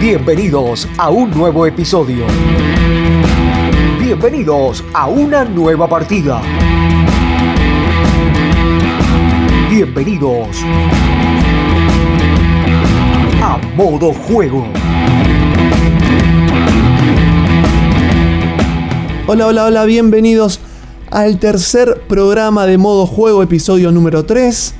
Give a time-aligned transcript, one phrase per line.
[0.00, 2.24] Bienvenidos a un nuevo episodio.
[4.00, 6.40] Bienvenidos a una nueva partida.
[9.68, 10.58] Bienvenidos
[13.42, 14.68] a modo juego.
[19.26, 20.60] Hola, hola, hola, bienvenidos
[21.10, 24.74] al tercer programa de modo juego, episodio número 3.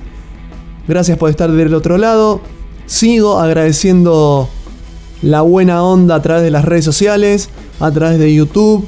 [0.86, 2.40] Gracias por estar del otro lado.
[2.86, 4.48] Sigo agradeciendo
[5.22, 7.48] la buena onda a través de las redes sociales,
[7.80, 8.86] a través de YouTube,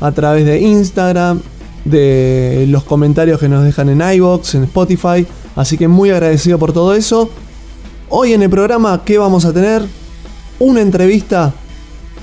[0.00, 1.40] a través de Instagram,
[1.84, 5.26] de los comentarios que nos dejan en iBox, en Spotify.
[5.56, 7.30] Así que muy agradecido por todo eso.
[8.08, 9.84] Hoy en el programa, ¿qué vamos a tener?
[10.58, 11.54] Una entrevista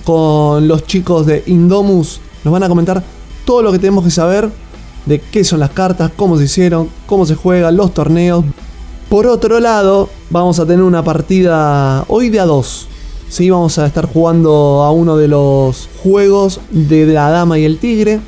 [0.04, 2.20] con los chicos de Indomus.
[2.44, 3.04] Nos van a comentar
[3.46, 4.50] todo lo que tenemos que saber
[5.06, 8.44] de qué son las cartas, cómo se hicieron, cómo se juegan, los torneos.
[9.10, 12.88] Por otro lado, vamos a tener una partida hoy de a dos.
[13.30, 17.78] Sí, vamos a estar jugando a uno de los juegos de la dama y el
[17.78, 18.22] tigre.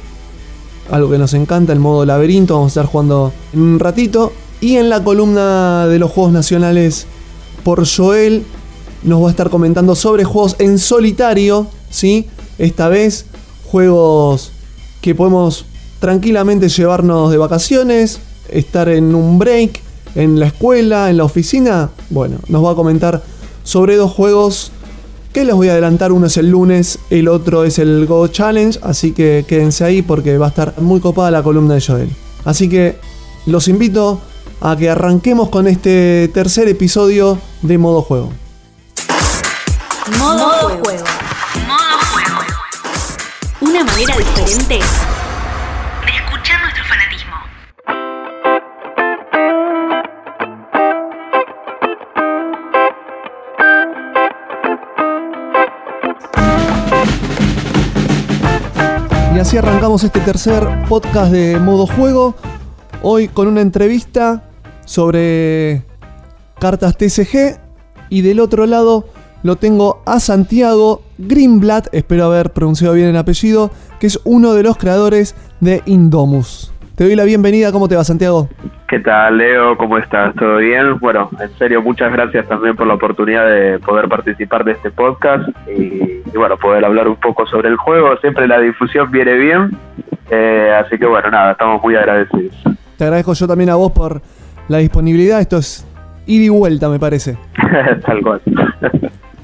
[0.91, 2.55] Algo que nos encanta, el modo laberinto.
[2.55, 4.33] Vamos a estar jugando en un ratito.
[4.59, 7.07] Y en la columna de los juegos nacionales
[7.63, 8.43] por Joel
[9.03, 11.67] nos va a estar comentando sobre juegos en solitario.
[11.89, 12.27] ¿sí?
[12.57, 13.25] Esta vez
[13.71, 14.51] juegos
[14.99, 15.65] que podemos
[15.99, 19.81] tranquilamente llevarnos de vacaciones, estar en un break
[20.15, 23.21] en la escuela, en la oficina, bueno, nos va a comentar
[23.63, 24.71] sobre dos juegos
[25.33, 26.11] que les voy a adelantar.
[26.11, 30.37] Uno es el lunes, el otro es el Go Challenge, así que quédense ahí porque
[30.37, 32.09] va a estar muy copada la columna de Joel.
[32.45, 32.97] Así que
[33.45, 34.21] los invito
[34.61, 38.31] a que arranquemos con este tercer episodio de Modo Juego.
[40.17, 40.49] Modo,
[40.83, 41.05] juego.
[41.67, 42.39] Modo juego.
[43.61, 44.79] Una manera diferente
[59.39, 62.35] Y así arrancamos este tercer podcast de modo juego.
[63.01, 64.43] Hoy con una entrevista
[64.83, 65.85] sobre
[66.59, 67.57] cartas TCG.
[68.09, 69.05] Y del otro lado
[69.43, 73.71] lo tengo a Santiago Greenblatt, espero haber pronunciado bien el apellido,
[74.01, 76.73] que es uno de los creadores de Indomus.
[76.99, 78.49] Te doy la bienvenida, ¿cómo te va Santiago?
[78.89, 79.77] ¿Qué tal, Leo?
[79.77, 80.35] ¿Cómo estás?
[80.35, 80.99] ¿Todo bien?
[80.99, 85.47] Bueno, en serio, muchas gracias también por la oportunidad de poder participar de este podcast
[85.69, 88.17] y, y bueno, poder hablar un poco sobre el juego.
[88.17, 89.77] Siempre la difusión viene bien,
[90.29, 92.53] eh, así que bueno, nada, estamos muy agradecidos.
[92.97, 94.21] Te agradezco yo también a vos por
[94.67, 95.87] la disponibilidad, esto es
[96.25, 97.37] ida y vuelta me parece.
[98.05, 98.41] Tal cual.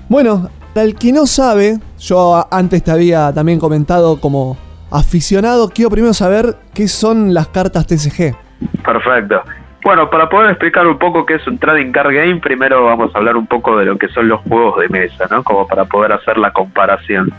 [0.10, 4.58] Bueno, al que no sabe, yo antes te había también comentado como
[4.92, 8.36] aficionado, quiero primero saber qué son las cartas TCG.
[8.84, 9.42] Perfecto.
[9.84, 13.20] Bueno, para poder explicar un poco qué es un trading card game, primero vamos a
[13.20, 15.44] hablar un poco de lo que son los juegos de mesa, ¿no?
[15.44, 17.32] Como para poder hacer la comparación.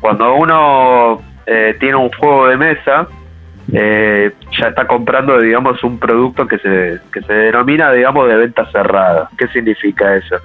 [0.00, 3.06] Cuando uno eh, tiene un juego de mesa,
[3.72, 8.64] eh, ya está comprando, digamos, un producto que se, que se denomina, digamos, de venta
[8.72, 9.28] cerrada.
[9.36, 10.36] ¿Qué significa eso?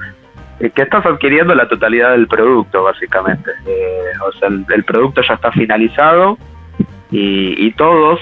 [0.59, 3.51] Eh, que estás adquiriendo la totalidad del producto, básicamente.
[3.65, 6.37] Eh, o sea, el, el producto ya está finalizado
[7.11, 8.19] y, y todos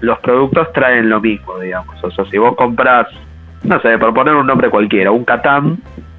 [0.00, 2.02] los productos traen lo mismo, digamos.
[2.02, 3.08] O sea, si vos compras,
[3.64, 5.78] no sé, por poner un nombre cualquiera, un Catán,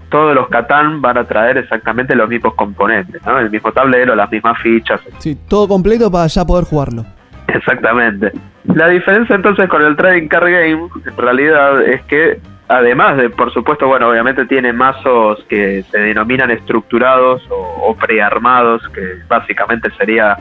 [0.09, 3.39] todos los Catán van a traer exactamente los mismos componentes, ¿no?
[3.39, 7.05] El mismo tablero, las mismas fichas, Sí, todo completo para ya poder jugarlo.
[7.47, 8.31] Exactamente.
[8.65, 13.51] La diferencia entonces con el Trading Card Game, en realidad, es que además de, por
[13.51, 20.37] supuesto, bueno, obviamente tiene mazos que se denominan estructurados o, prearmados, que básicamente sería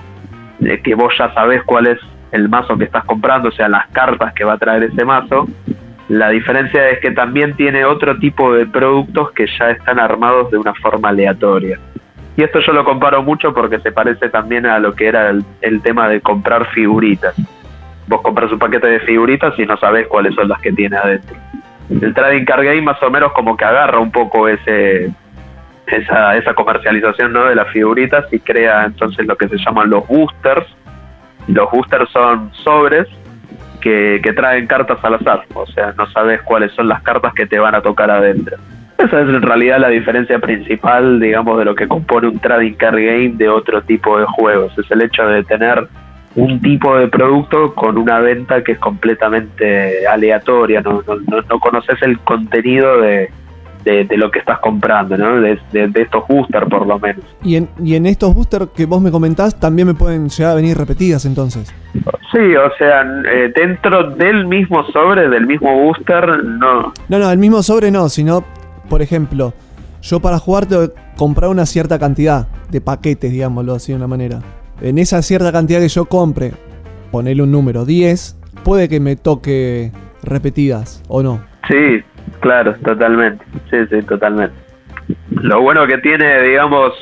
[0.65, 1.99] eh, que vos ya sabés cuál es
[2.31, 5.47] el mazo que estás comprando, o sea, las cartas que va a traer ese mazo.
[6.09, 10.59] La diferencia es que también tiene otro tipo de productos que ya están armados de
[10.59, 11.79] una forma aleatoria.
[12.37, 15.45] Y esto yo lo comparo mucho porque se parece también a lo que era el,
[15.61, 17.35] el tema de comprar figuritas.
[18.09, 21.37] Vos compras un paquete de figuritas y no sabés cuáles son las que tiene adentro.
[21.91, 25.11] El Trading Card Game más o menos como que agarra un poco ese
[25.87, 27.47] esa, esa comercialización ¿no?
[27.47, 30.67] de las figuritas y crea entonces lo que se llaman los boosters.
[31.49, 33.09] Los boosters son sobres
[33.81, 37.47] que, que traen cartas al azar, o sea, no sabes cuáles son las cartas que
[37.47, 38.57] te van a tocar adentro.
[38.99, 42.95] Esa es en realidad la diferencia principal, digamos, de lo que compone un trading card
[42.95, 44.79] game de otro tipo de juegos.
[44.79, 45.89] Es el hecho de tener
[46.35, 51.61] un tipo de producto con una venta que es completamente aleatoria, no, no, no, no
[51.61, 53.31] conoces el contenido de,
[53.85, 55.41] de, de lo que estás comprando, ¿no?
[55.41, 57.25] De, de- de estos boosters por lo menos.
[57.43, 60.55] Y en, y en estos boosters que vos me comentás también me pueden llegar a
[60.55, 61.73] venir repetidas entonces.
[61.93, 67.39] Sí, o sea, eh, dentro del mismo sobre, del mismo booster, no, No, no, el
[67.39, 68.43] mismo sobre no, sino,
[68.89, 69.53] por ejemplo,
[70.01, 74.07] yo para jugar tengo que comprar una cierta cantidad de paquetes, digámoslo así de una
[74.09, 74.39] manera.
[74.83, 76.53] En esa cierta cantidad que yo compre,
[77.11, 79.93] ponele un número 10, puede que me toque
[80.25, 81.41] repetidas o no.
[81.69, 82.03] Sí,
[82.41, 83.45] claro, totalmente.
[83.71, 84.55] Sí, sí, totalmente.
[85.31, 86.93] Lo bueno que tiene, digamos,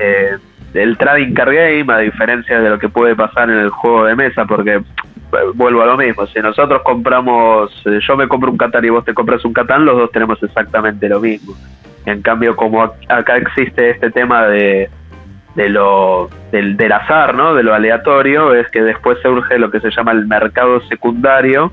[0.00, 0.36] eh,
[0.74, 4.16] el trading card game, a diferencia de lo que puede pasar en el juego de
[4.16, 4.82] mesa, porque eh,
[5.54, 9.04] vuelvo a lo mismo, si nosotros compramos, eh, yo me compro un Catán y vos
[9.04, 11.54] te compras un Catán, los dos tenemos exactamente lo mismo.
[12.06, 14.88] En cambio, como ac- acá existe este tema de,
[15.56, 17.54] de lo del, del azar, ¿no?
[17.54, 21.72] De lo aleatorio, es que después surge lo que se llama el mercado secundario,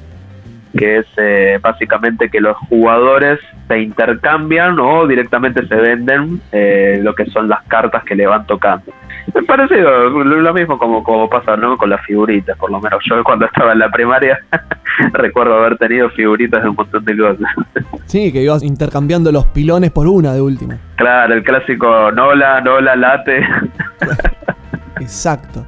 [0.77, 7.13] que es eh, básicamente que los jugadores se intercambian o directamente se venden eh, lo
[7.13, 8.91] que son las cartas que le van tocando.
[9.33, 11.77] Me parece lo, lo mismo como, como pasa ¿no?
[11.77, 14.39] con las figuritas, por lo menos yo cuando estaba en la primaria
[15.13, 17.51] recuerdo haber tenido figuritas de un montón de cosas.
[18.05, 20.77] Sí, que ibas intercambiando los pilones por una de última.
[20.97, 23.39] claro, el clásico Nola, Nola, Late.
[24.99, 25.65] Exacto.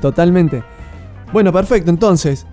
[0.00, 0.62] Totalmente.
[1.32, 1.90] Bueno, perfecto.
[1.90, 2.46] Entonces,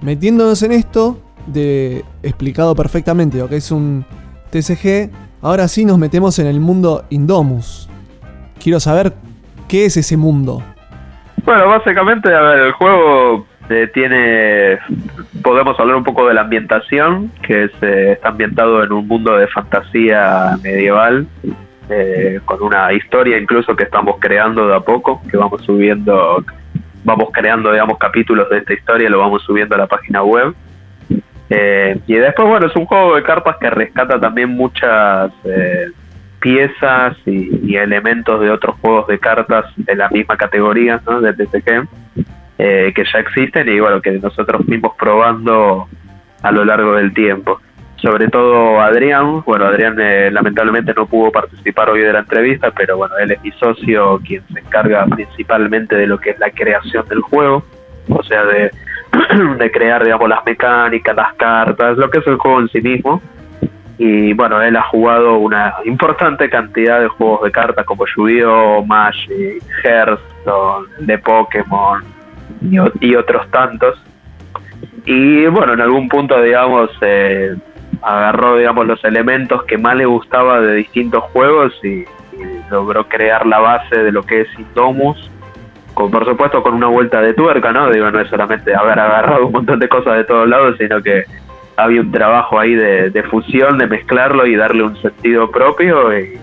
[0.00, 4.04] metiéndonos en esto, de explicado perfectamente lo que es un
[4.50, 5.10] TCG,
[5.42, 7.88] ahora sí nos metemos en el mundo Indomus.
[8.62, 9.12] Quiero saber
[9.68, 10.62] qué es ese mundo.
[11.44, 14.78] Bueno, básicamente, a ver, el juego eh, tiene.
[15.42, 19.36] Podemos hablar un poco de la ambientación, que es, eh, está ambientado en un mundo
[19.36, 21.26] de fantasía medieval,
[21.88, 26.44] eh, con una historia incluso que estamos creando de a poco, que vamos subiendo,
[27.06, 30.54] vamos creando, digamos, capítulos de esta historia lo vamos subiendo a la página web.
[31.48, 35.92] Eh, y después, bueno, es un juego de cartas que rescata también muchas eh,
[36.40, 41.20] piezas y, y elementos de otros juegos de cartas de la misma categoría, ¿no?
[41.20, 41.86] De TCG,
[42.58, 45.88] eh, que ya existen y bueno, que nosotros fuimos probando
[46.42, 47.60] a lo largo del tiempo.
[48.06, 52.96] Sobre todo Adrián, bueno, Adrián eh, lamentablemente no pudo participar hoy de la entrevista, pero
[52.96, 57.04] bueno, él es mi socio, quien se encarga principalmente de lo que es la creación
[57.08, 57.64] del juego,
[58.08, 58.70] o sea, de,
[59.58, 63.20] de crear, digamos, las mecánicas, las cartas, lo que es el juego en sí mismo.
[63.98, 69.64] Y bueno, él ha jugado una importante cantidad de juegos de cartas como Yu-Gi-Oh!, Magic,
[69.82, 72.04] Hearthstone, de Pokémon
[72.62, 74.00] y, y otros tantos.
[75.06, 77.56] Y bueno, en algún punto, digamos, eh,
[78.02, 82.04] agarró, digamos, los elementos que más le gustaba de distintos juegos y,
[82.70, 85.30] logró crear la base de lo que es Indomus.
[85.94, 87.90] Con, por supuesto, con una vuelta de tuerca, ¿no?
[87.90, 91.24] Digo, no es solamente haber agarrado un montón de cosas de todos lados, sino que
[91.76, 96.38] había un trabajo ahí de, de fusión, de mezclarlo y darle un sentido propio y,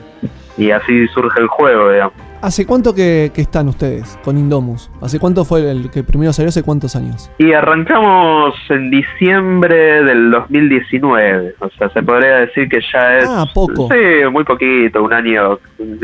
[0.58, 2.23] y así surge el juego, digamos.
[2.44, 4.92] ¿Hace cuánto que, que están ustedes con Indomus?
[5.01, 6.50] ¿Hace cuánto fue el que primero salió?
[6.50, 7.31] ¿Hace cuántos años?
[7.38, 13.30] Y arrancamos en diciembre del 2019, o sea, se podría decir que ya es...
[13.30, 13.88] Ah, poco.
[13.88, 15.57] Sí, muy poquito, un año,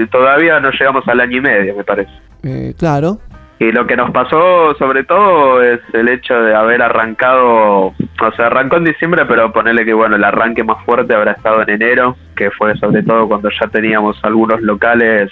[0.09, 2.11] todavía no llegamos al año y medio, me parece.
[2.43, 3.17] Eh, claro.
[3.59, 8.45] Y lo que nos pasó sobre todo es el hecho de haber arrancado, o sea,
[8.45, 12.15] arrancó en diciembre, pero ponerle que bueno, el arranque más fuerte habrá estado en enero,
[12.37, 15.29] que fue sobre todo cuando ya teníamos algunos locales.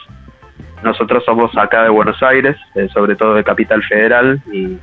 [0.84, 4.78] Nosotros somos acá de Buenos Aires, eh, sobre todo de Capital Federal, y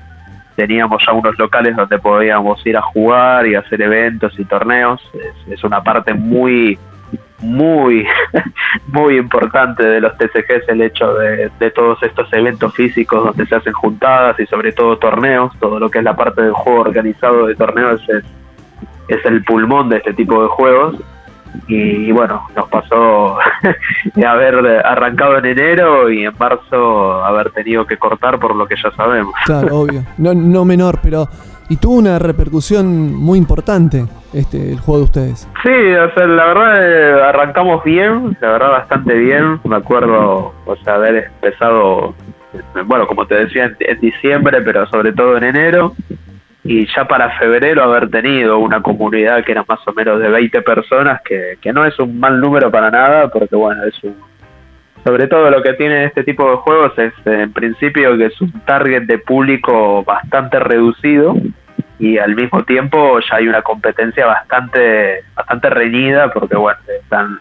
[0.57, 5.01] teníamos ya unos locales donde podíamos ir a jugar y hacer eventos y torneos.
[5.15, 6.79] Es, es una parte muy,
[7.41, 8.07] muy,
[8.89, 13.73] muy importante de los TCGs el hecho de, todos estos eventos físicos donde se hacen
[13.73, 17.55] juntadas y sobre todo torneos, todo lo que es la parte del juego organizado de
[17.55, 18.01] torneos
[19.09, 20.97] es el pulmón de este tipo de juegos.
[21.69, 23.39] Y, bueno, nos pasó
[24.15, 28.77] de haber arrancado en enero y en marzo haber tenido que cortar por lo que
[28.77, 29.35] ya sabemos.
[29.45, 30.05] Claro, obvio.
[30.19, 31.29] No, no menor, pero.
[31.71, 35.49] Y tuvo una repercusión muy importante este el juego de ustedes.
[35.63, 39.61] Sí, o sea, la verdad eh, arrancamos bien, la verdad bastante bien.
[39.65, 42.15] Me acuerdo, o sea, haber empezado,
[42.85, 45.95] bueno, como te decía, en, en diciembre, pero sobre todo en enero.
[46.65, 50.63] Y ya para febrero haber tenido una comunidad que era más o menos de 20
[50.63, 54.17] personas, que, que no es un mal número para nada, porque bueno, es un...
[55.05, 58.51] Sobre todo lo que tiene este tipo de juegos es en principio que es un
[58.65, 61.37] target de público bastante reducido
[61.99, 67.41] y al mismo tiempo ya hay una competencia bastante bastante reñida porque bueno están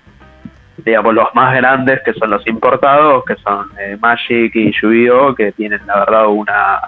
[0.77, 5.51] digamos los más grandes que son los importados que son eh, Magic y Yu-Gi-Oh que
[5.53, 6.81] tienen la verdad una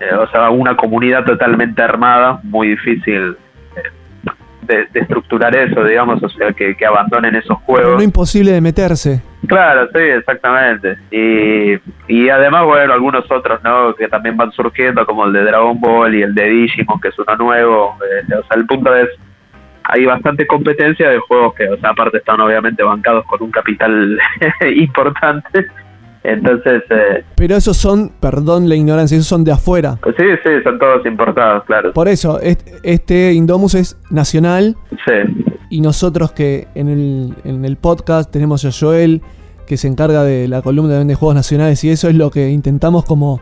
[0.00, 3.36] eh, o sea una comunidad totalmente armada muy difícil
[3.76, 4.30] eh,
[4.62, 8.52] de, de estructurar eso digamos o sea que, que abandonen esos Pero juegos no imposible
[8.52, 9.22] de meterse.
[9.46, 10.98] Claro, sí, exactamente.
[11.10, 13.94] Y, y además, bueno, algunos otros, ¿no?
[13.94, 17.18] Que también van surgiendo, como el de Dragon Ball y el de Digimon, que es
[17.18, 17.96] uno nuevo.
[18.02, 19.08] Eh, o sea, el punto es
[19.90, 24.18] hay bastante competencia de juegos que, o sea, aparte están obviamente bancados con un capital
[24.76, 25.66] importante.
[26.24, 29.98] Entonces, eh, Pero esos son, perdón la ignorancia, esos son de afuera.
[30.02, 31.92] pues sí, sí, son todos importados, claro.
[31.92, 37.76] Por eso, est- este Indomus es nacional Sí, y nosotros que en el, en el
[37.76, 39.22] podcast tenemos a Joel
[39.66, 43.04] que se encarga de la columna de juegos nacionales y eso es lo que intentamos
[43.04, 43.40] como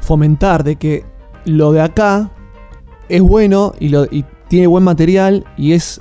[0.00, 1.04] fomentar de que
[1.44, 2.30] lo de acá
[3.08, 6.00] es bueno y, lo, y tiene buen material y es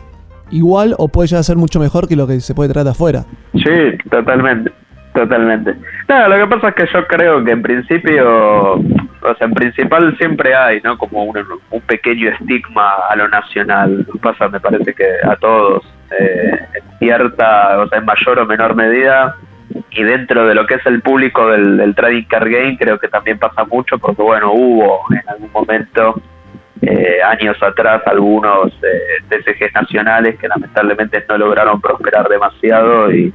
[0.52, 2.92] igual o puede llegar a ser mucho mejor que lo que se puede traer de
[2.92, 3.26] afuera.
[3.54, 3.70] sí,
[4.10, 4.72] totalmente,
[5.14, 5.76] totalmente.
[6.08, 10.16] No, lo que pasa es que yo creo que en principio, o sea, en principal
[10.18, 10.98] siempre hay, ¿no?
[10.98, 11.38] Como un,
[11.70, 14.06] un pequeño estigma a lo nacional.
[14.22, 15.84] Pasa, me parece que a todos,
[16.20, 19.36] eh, en cierta, o sea, en mayor o menor medida.
[19.92, 23.08] Y dentro de lo que es el público del, del trading card game, creo que
[23.08, 26.22] también pasa mucho, porque bueno, hubo en algún momento
[26.86, 33.34] eh, años atrás algunos eh, TCGs nacionales que lamentablemente no lograron prosperar demasiado y,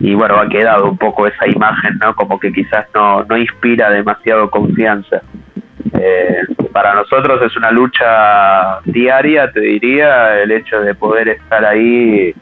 [0.00, 2.14] y bueno, ha quedado un poco esa imagen, ¿no?
[2.14, 5.22] Como que quizás no, no inspira demasiado confianza.
[5.92, 12.34] Eh, para nosotros es una lucha diaria, te diría, el hecho de poder estar ahí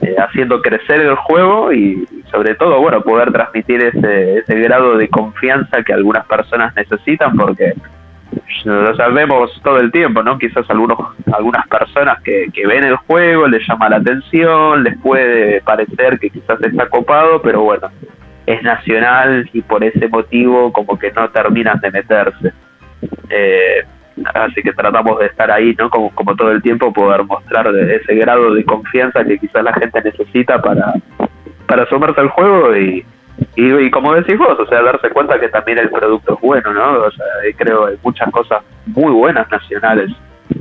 [0.00, 5.08] eh, haciendo crecer el juego y sobre todo, bueno, poder transmitir ese, ese grado de
[5.08, 7.74] confianza que algunas personas necesitan porque
[8.64, 10.38] lo sabemos todo el tiempo, ¿no?
[10.38, 10.98] Quizás algunos,
[11.32, 16.30] algunas personas que, que ven el juego les llama la atención, les puede parecer que
[16.30, 17.88] quizás está copado, pero bueno,
[18.46, 22.52] es nacional y por ese motivo como que no terminan de meterse.
[23.30, 23.84] Eh,
[24.34, 25.88] así que tratamos de estar ahí, ¿no?
[25.90, 30.02] Como, como todo el tiempo poder mostrar ese grado de confianza que quizás la gente
[30.02, 30.94] necesita para,
[31.66, 33.04] para sumarse al juego y,
[33.56, 36.72] y, y como decís vos, o sea, darse cuenta que también el producto es bueno,
[36.72, 37.04] ¿no?
[37.04, 40.10] O sea, y creo que hay muchas cosas muy buenas nacionales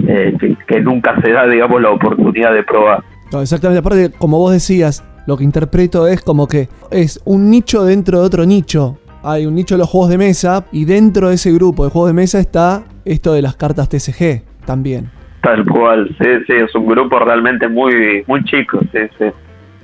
[0.07, 3.03] eh, que, que nunca se da, digamos, la oportunidad de probar.
[3.31, 7.83] No, exactamente, aparte, como vos decías, lo que interpreto es como que es un nicho
[7.83, 8.97] dentro de otro nicho.
[9.23, 12.11] Hay un nicho de los juegos de mesa y dentro de ese grupo de juegos
[12.11, 15.09] de mesa está esto de las cartas TCG también.
[15.41, 19.25] Tal cual, sí, sí, es un grupo realmente muy muy chico, sí, sí.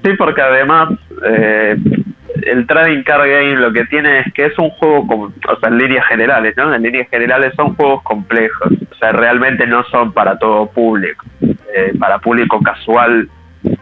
[0.04, 0.90] Sí, porque además
[1.26, 1.76] eh,
[2.46, 5.70] el Trading Card Game lo que tiene es que es un juego, con, o sea,
[5.70, 6.74] en líneas generales, ¿no?
[6.74, 11.26] En líneas generales son juegos complejos, o sea, realmente no son para todo público.
[11.42, 13.28] Eh, para público casual,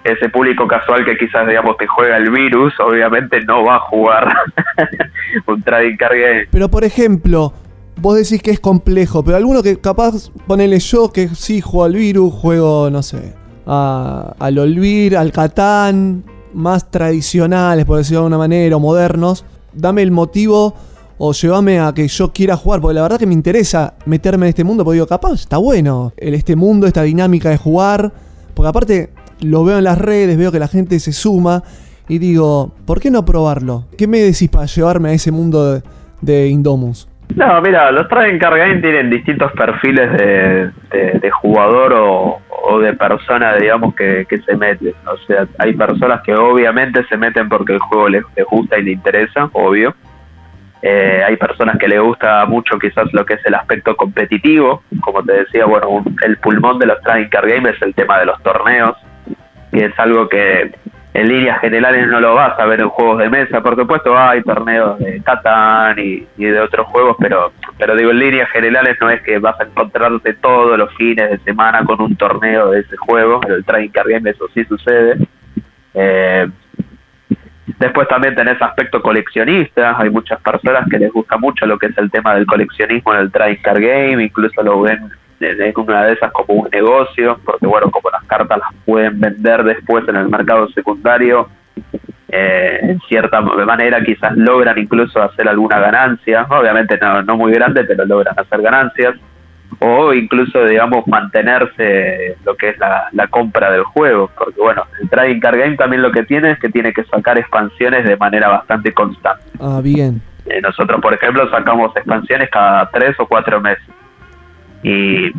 [0.03, 4.29] ese público casual que quizás, digamos, que juega el virus, obviamente no va a jugar
[5.47, 6.47] un Trading Card Game.
[6.51, 7.53] Pero por ejemplo,
[7.99, 11.93] vos decís que es complejo, pero alguno que capaz, ponele yo que sí juego al
[11.95, 13.33] virus, juego, no sé,
[13.67, 20.01] a- al Olvir, al Catán, más tradicionales, por decirlo de alguna manera, o modernos, dame
[20.01, 20.73] el motivo
[21.17, 24.49] o llévame a que yo quiera jugar, porque la verdad que me interesa meterme en
[24.49, 28.11] este mundo, porque digo, capaz, está bueno, este mundo, esta dinámica de jugar,
[28.55, 29.09] porque aparte
[29.41, 31.63] lo veo en las redes, veo que la gente se suma
[32.07, 33.85] y digo, ¿por qué no probarlo?
[33.97, 35.81] ¿Qué me decís para llevarme a ese mundo
[36.21, 37.07] de, Indomus?
[37.35, 40.71] No, mira, los Card Game tienen distintos perfiles de-
[41.19, 44.93] de jugador o, o de persona, digamos, que, que se meten.
[45.05, 48.93] O sea, hay personas que obviamente se meten porque el juego les, gusta y les
[48.95, 49.95] interesa, obvio.
[50.83, 54.83] Eh, hay personas que les gusta mucho quizás lo que es el aspecto competitivo.
[55.01, 58.17] Como te decía, bueno, un- el pulmón de los Trading Card Game es el tema
[58.19, 58.95] de los torneos,
[59.71, 60.71] que es algo que
[61.13, 63.61] en líneas generales no lo vas a ver en juegos de mesa.
[63.61, 68.49] Por supuesto hay torneos de Catán y, de otros juegos, pero pero digo, en líneas
[68.51, 72.71] generales no es que vas a encontrarte todos los fines de semana con un torneo
[72.71, 73.41] de ese juego.
[73.45, 75.17] En el Trading Card Game eso sí sucede.
[75.93, 76.47] Eh,
[77.81, 81.97] Después también tenés aspecto coleccionista, hay muchas personas que les gusta mucho lo que es
[81.97, 85.09] el tema del coleccionismo en el trading card game, incluso lo ven
[85.41, 89.19] en en una de esas como un negocio, porque bueno, como las cartas las pueden
[89.19, 91.49] vender después en el mercado secundario,
[92.29, 97.83] eh, en cierta manera quizás logran incluso hacer alguna ganancia, obviamente no, no muy grande,
[97.83, 99.15] pero logran hacer ganancias,
[99.79, 105.09] o incluso, digamos, mantenerse lo que es la, la compra del juego, porque bueno, el
[105.09, 108.47] Trading Card Game también lo que tiene es que tiene que sacar expansiones de manera
[108.49, 109.43] bastante constante.
[109.59, 110.21] Ah, bien.
[110.45, 113.83] Eh, nosotros, por ejemplo, sacamos expansiones cada tres o cuatro meses.
[114.83, 115.31] Y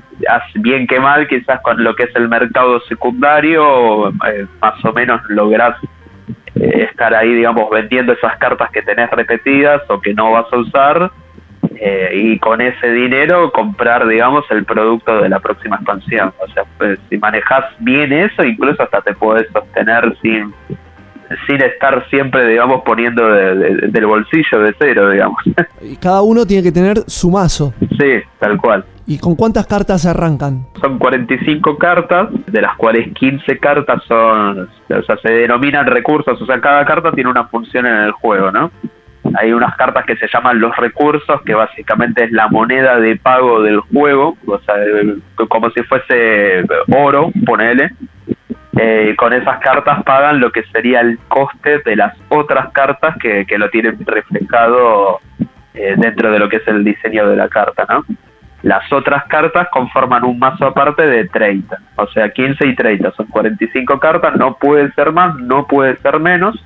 [0.57, 5.21] bien que mal, quizás con lo que es el mercado secundario, eh, más o menos
[5.29, 5.77] lográs
[6.55, 10.57] eh, estar ahí, digamos, vendiendo esas cartas que tenés repetidas o que no vas a
[10.59, 11.11] usar.
[11.85, 16.33] eh, y con ese dinero comprar, digamos, el producto de la próxima expansión.
[16.39, 20.53] O sea, pues, si manejas bien eso, incluso hasta te puedes sostener sin
[21.47, 25.43] sin estar siempre, digamos, poniendo de- de- del bolsillo de cero, digamos.
[25.81, 27.73] Y cada uno tiene que tener su mazo.
[27.99, 28.85] sí, tal cual.
[29.07, 30.67] ¿Y con cuántas cartas se arrancan?
[30.81, 36.47] Son 45 cartas, de las cuales 15 cartas son, o sea, se denominan recursos, o
[36.47, 38.71] sea, cada carta tiene una función en el juego, ¿no?
[39.35, 43.63] Hay unas cartas que se llaman los recursos, que básicamente es la moneda de pago
[43.63, 44.75] del juego, o sea,
[45.49, 47.91] como si fuese oro, ponele.
[48.79, 53.45] Eh, con esas cartas pagan lo que sería el coste de las otras cartas que,
[53.47, 55.21] que lo tienen reflejado
[55.75, 58.05] eh, dentro de lo que es el diseño de la carta, ¿no?
[58.63, 63.27] Las otras cartas conforman un mazo aparte de 30, o sea, 15 y 30, son
[63.27, 66.63] 45 cartas, no puede ser más, no puede ser menos.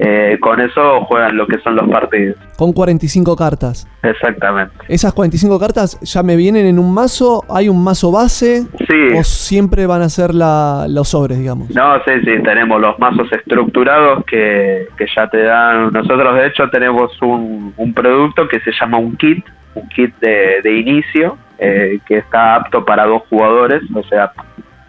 [0.00, 2.36] Eh, con eso juegan lo que son los partidos.
[2.56, 3.86] Con 45 cartas.
[4.02, 4.72] Exactamente.
[4.86, 7.44] ¿Esas 45 cartas ya me vienen en un mazo?
[7.50, 8.62] ¿Hay un mazo base?
[8.88, 9.16] Sí.
[9.18, 11.70] ¿O siempre van a ser la, los sobres, digamos?
[11.70, 15.92] No, sí, sí, tenemos los mazos estructurados que, que ya te dan.
[15.92, 19.44] Nosotros, de hecho, tenemos un, un producto que se llama un kit,
[19.82, 24.32] un kit de, de inicio, eh, que está apto para dos jugadores, o sea,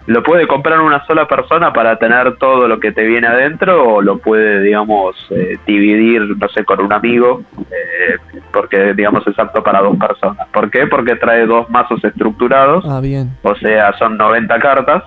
[0.05, 4.01] lo puede comprar una sola persona para tener todo lo que te viene adentro o
[4.01, 8.17] lo puede, digamos, eh, dividir, no sé, con un amigo, eh,
[8.51, 10.47] porque, digamos, es apto para dos personas.
[10.51, 10.87] ¿Por qué?
[10.87, 13.29] Porque trae dos mazos estructurados, Ah, bien.
[13.43, 15.03] o sea, son 90 cartas.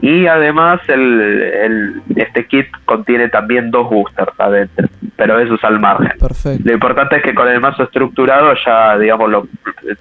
[0.00, 5.80] Y además el, el- este kit contiene también dos boosters adentro, pero eso es al
[5.80, 6.12] margen.
[6.18, 6.62] Perfecto.
[6.64, 9.46] Lo importante es que con el mazo estructurado ya, digamos, lo,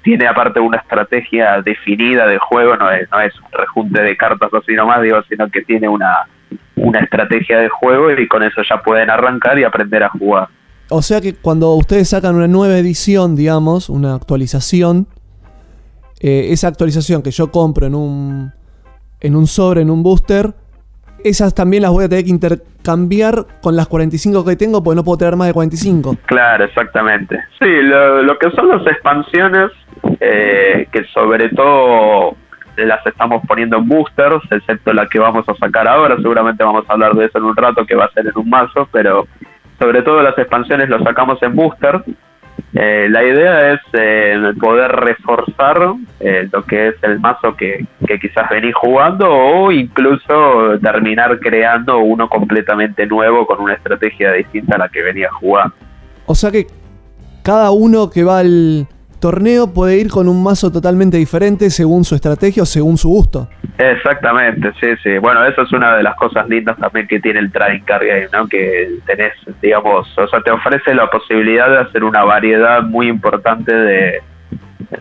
[0.01, 4.49] tiene aparte una estrategia definida de juego, no es, no es un rejunte de cartas
[4.53, 6.27] así nomás, digo, sino que tiene una,
[6.75, 10.47] una estrategia de juego y con eso ya pueden arrancar y aprender a jugar.
[10.89, 15.07] O sea que cuando ustedes sacan una nueva edición, digamos, una actualización,
[16.19, 18.53] eh, esa actualización que yo compro en un,
[19.23, 20.53] en un sobre, en un booster,
[21.23, 25.03] esas también las voy a tener que intercambiar con las 45 que tengo porque no
[25.03, 26.17] puedo tener más de 45.
[26.25, 27.43] Claro, exactamente.
[27.59, 29.71] Sí, lo, lo que son las expansiones,
[30.19, 32.35] eh, que sobre todo
[32.77, 36.93] las estamos poniendo en boosters, excepto la que vamos a sacar ahora, seguramente vamos a
[36.93, 39.27] hablar de eso en un rato, que va a ser en un mazo, pero
[39.79, 42.03] sobre todo las expansiones lo sacamos en boosters.
[42.75, 45.77] Eh, la idea es eh, poder reforzar
[46.19, 51.99] eh, lo que es el mazo que, que quizás venís jugando o incluso terminar creando
[51.99, 55.75] uno completamente nuevo con una estrategia distinta a la que venías jugando.
[56.25, 56.65] O sea que
[57.43, 58.87] cada uno que va al
[59.23, 63.47] torneo puede ir con un mazo totalmente diferente según su estrategia o según su gusto.
[63.77, 65.17] Exactamente, sí, sí.
[65.17, 68.27] Bueno, eso es una de las cosas lindas también que tiene el Trading Card Game,
[68.33, 68.45] ¿no?
[68.49, 69.31] Que tenés,
[69.61, 74.21] digamos, o sea, te ofrece la posibilidad de hacer una variedad muy importante de,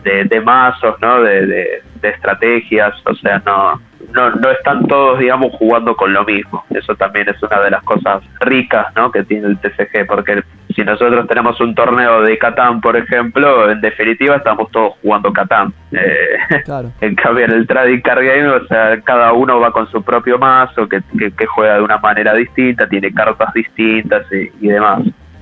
[0.05, 1.21] de, de mazos, ¿no?
[1.21, 3.81] De, de, de estrategias, o sea, no,
[4.13, 6.63] no, no están todos, digamos, jugando con lo mismo.
[6.71, 9.11] Eso también es una de las cosas ricas, ¿no?
[9.11, 10.43] Que tiene el TCG, porque
[10.75, 15.73] si nosotros tenemos un torneo de Catán, por ejemplo, en definitiva estamos todos jugando Catán.
[15.91, 16.91] Eh, Claro.
[17.01, 20.37] en cambio, en el Trading Card Game, o sea, cada uno va con su propio
[20.37, 25.01] mazo, que, que, que juega de una manera distinta, tiene cartas distintas y, y demás.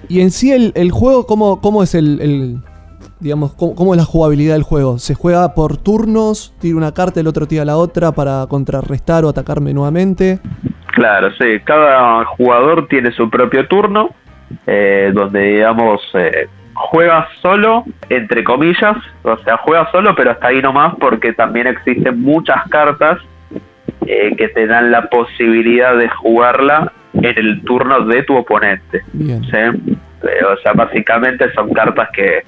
[0.09, 2.57] Y en sí el, el juego, ¿cómo, cómo es el, el-
[3.21, 4.97] digamos, cómo, cómo es la jugabilidad del juego?
[4.97, 6.53] ¿Se juega por turnos?
[6.59, 10.39] ¿Tira una carta, el otro tira la otra para contrarrestar o atacarme nuevamente?
[10.87, 14.09] Claro, sí, cada jugador tiene su propio turno,
[14.67, 20.61] eh, donde, digamos, eh, juega solo, entre comillas, o sea, juega solo, pero hasta ahí
[20.61, 23.19] nomás, porque también existen muchas cartas
[24.05, 29.01] eh, que te dan la posibilidad de jugarla en el turno de tu oponente.
[29.13, 29.43] Bien.
[29.43, 29.97] ¿sí?
[30.23, 32.43] Eh, o sea, básicamente son cartas que,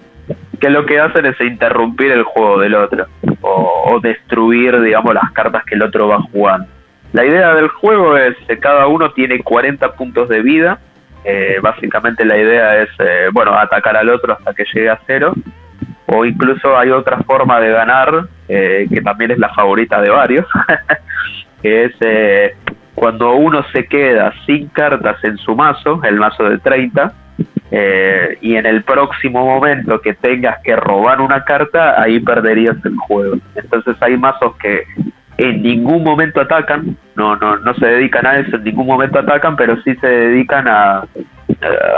[0.60, 3.08] que lo que hacen es interrumpir el juego del otro
[3.42, 6.68] o, destruir, digamos, las cartas que el otro va jugando.
[7.12, 10.80] La idea del juego es que cada uno tiene 40 puntos de vida.
[11.26, 15.34] Eh, básicamente la idea es, eh, bueno, atacar al otro hasta que llegue a cero.
[16.08, 20.46] O incluso hay otra forma de ganar, eh, que también es la favorita de varios,
[21.62, 22.56] que es
[22.96, 27.14] cuando uno se queda sin cartas en su mazo, el mazo de 30,
[27.76, 32.96] eh, y en el próximo momento que tengas que robar una carta, ahí perderías el
[32.98, 33.38] juego.
[33.56, 34.84] Entonces hay mazos que
[35.40, 39.56] en ningún momento atacan, no, no, no se dedican a eso, en ningún momento atacan,
[39.56, 41.08] pero sí se dedican a,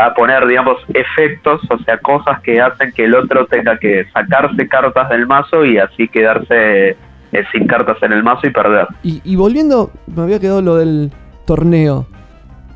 [0.02, 4.70] a poner, digamos, efectos, o sea, cosas que hacen que el otro tenga que sacarse
[4.70, 8.88] cartas del mazo y así quedarse eh, sin cartas en el mazo y perder.
[9.04, 11.12] Y, y volviendo, me había quedado lo del
[11.46, 12.08] torneo.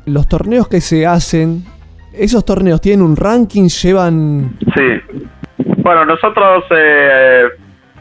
[0.04, 1.64] Los torneos que se hacen,
[2.12, 4.56] esos torneos tienen un ranking, llevan...
[4.74, 5.18] Sí.
[5.78, 7.44] Bueno, nosotros, eh,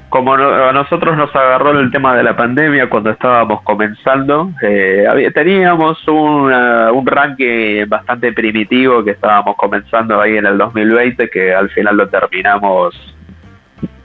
[0.09, 6.05] como a nosotros nos agarró el tema de la pandemia cuando estábamos comenzando, eh, teníamos
[6.07, 11.97] un, un ranking bastante primitivo que estábamos comenzando ahí en el 2020, que al final
[11.97, 12.95] lo terminamos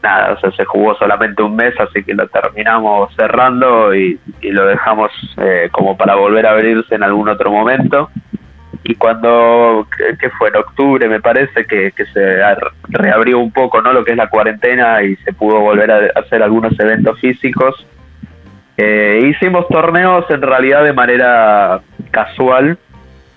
[0.05, 4.51] nada, o sea, se jugó solamente un mes, así que lo terminamos cerrando y, y
[4.51, 8.11] lo dejamos eh, como para volver a abrirse en algún otro momento.
[8.85, 9.87] Y cuando,
[10.21, 12.39] que, fue en octubre, me parece, que, que se
[12.89, 16.43] reabrió un poco no lo que es la cuarentena y se pudo volver a hacer
[16.43, 17.87] algunos eventos físicos,
[18.77, 22.77] eh, hicimos torneos en realidad de manera casual,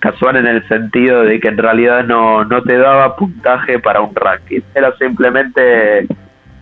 [0.00, 4.14] casual en el sentido de que en realidad no, no te daba puntaje para un
[4.14, 4.60] ranking.
[4.74, 6.06] Era simplemente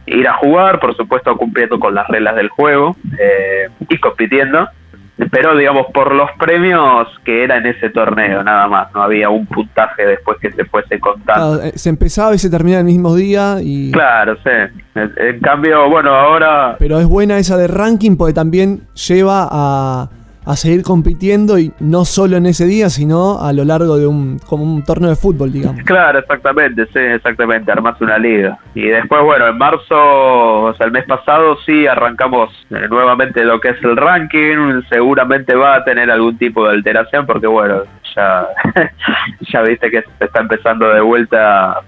[0.06, 4.68] ir a jugar, por supuesto cumpliendo con las reglas del juego eh, y compitiendo,
[5.30, 8.92] pero digamos por los premios que era en ese torneo, nada más.
[8.94, 11.56] No había un puntaje después que se fuese contando.
[11.56, 13.92] Claro, eh, se empezaba y se terminaba el mismo día y...
[13.92, 14.50] Claro, sí.
[14.94, 20.08] En cambio, bueno, ahora Pero es buena esa de ranking porque también lleva a,
[20.46, 24.38] a seguir compitiendo y no solo en ese día, sino a lo largo de un,
[24.38, 25.82] como un torneo de fútbol, digamos.
[25.84, 28.56] Claro, exactamente, sí, exactamente, armas una liga.
[28.72, 33.60] Y después, bueno, en marzo, o sea, el mes pasado sí arrancamos eh, nuevamente lo
[33.60, 37.82] que es el ranking, seguramente va a tener algún tipo de alteración porque, bueno,
[38.14, 38.46] ya,
[39.52, 41.80] ya viste que se está empezando de vuelta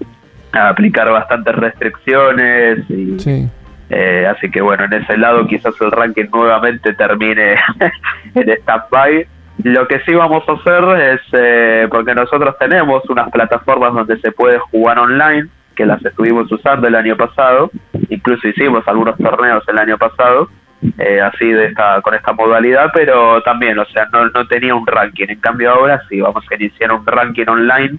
[0.52, 3.48] a aplicar bastantes restricciones y Sí.
[3.90, 7.56] Eh, así que bueno, en ese lado quizás el ranking nuevamente termine
[8.34, 9.26] en stand-by.
[9.64, 14.30] Lo que sí vamos a hacer es, eh, porque nosotros tenemos unas plataformas donde se
[14.30, 17.70] puede jugar online, que las estuvimos usando el año pasado,
[18.08, 20.48] incluso hicimos algunos torneos el año pasado,
[20.96, 24.86] eh, así de esta, con esta modalidad, pero también, o sea, no, no tenía un
[24.86, 25.26] ranking.
[25.28, 27.98] En cambio ahora sí, vamos a iniciar un ranking online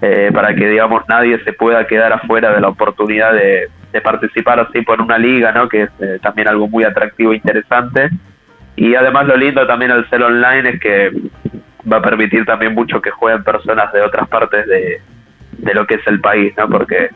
[0.00, 4.60] eh, para que digamos nadie se pueda quedar afuera de la oportunidad de, de participar
[4.60, 5.68] así por una liga, ¿no?
[5.68, 8.10] Que es eh, también algo muy atractivo e interesante.
[8.76, 11.10] Y además lo lindo también al ser online es que
[11.90, 15.00] va a permitir también mucho que jueguen personas de otras partes de,
[15.52, 16.68] de lo que es el país, ¿no?
[16.68, 17.10] Porque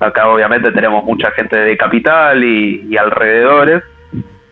[0.00, 3.82] acá obviamente tenemos mucha gente de capital y, y alrededores.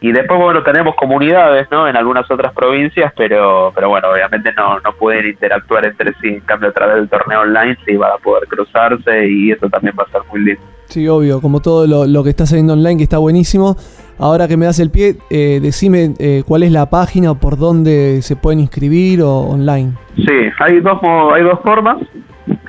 [0.00, 1.88] Y después, bueno, tenemos comunidades, ¿no?
[1.88, 6.28] En algunas otras provincias, pero, pero bueno, obviamente no, no pueden interactuar entre sí.
[6.28, 9.94] En cambio, a través del torneo online sí van a poder cruzarse y eso también
[9.98, 10.73] va a ser muy lindo.
[10.94, 13.76] Sí, obvio, como todo lo, lo que está saliendo online, que está buenísimo.
[14.16, 17.58] Ahora que me das el pie, eh, decime eh, cuál es la página o por
[17.58, 19.94] dónde se pueden inscribir o online.
[20.14, 21.00] Sí, hay dos,
[21.34, 21.96] hay dos formas.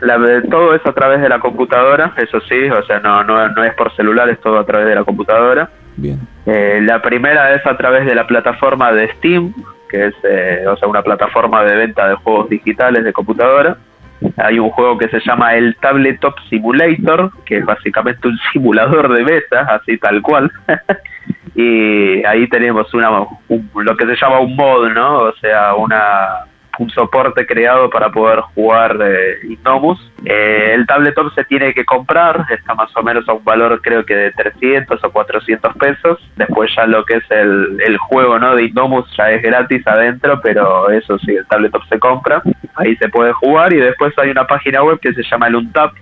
[0.02, 0.18] La,
[0.50, 3.76] todo es a través de la computadora, eso sí, o sea, no, no, no es
[3.76, 5.70] por celular, es todo a través de la computadora.
[5.96, 6.20] Bien.
[6.48, 9.54] Eh, la primera es a través de la plataforma de Steam,
[9.88, 13.78] que es eh, o sea, una plataforma de venta de juegos digitales de computadora.
[14.38, 19.24] Hay un juego que se llama el Tabletop Simulator, que es básicamente un simulador de
[19.24, 20.52] mesa, así tal cual.
[21.56, 23.10] y ahí tenemos una,
[23.48, 25.18] un- lo que se llama un mod, ¿no?
[25.20, 26.46] O sea, una
[26.80, 30.00] un soporte creado para poder jugar eh, Ignomus.
[30.26, 34.06] Eh, el tabletop se tiene que comprar, está más o menos a un valor creo
[34.06, 36.20] que de 300 o 400 pesos.
[36.36, 38.56] Después ya lo que es el, el juego ¿no?
[38.56, 42.42] de Ignomus ya es gratis adentro, pero eso sí, el tabletop se compra.
[42.76, 45.94] Ahí se puede jugar y después hay una página web que se llama el Untap,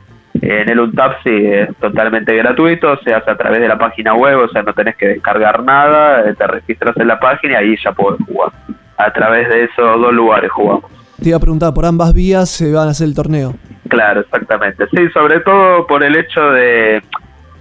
[0.41, 4.39] en el Untap sí es totalmente gratuito, se hace a través de la página web,
[4.39, 7.75] o sea, no tenés que descargar nada, eh, te registras en la página y ahí
[7.81, 8.51] ya podés jugar.
[8.97, 10.85] A través de esos dos lugares jugamos.
[11.21, 13.53] Te iba a preguntar, por ambas vías se van a hacer el torneo.
[13.87, 14.85] Claro, exactamente.
[14.91, 17.01] Sí, sobre todo por el hecho de...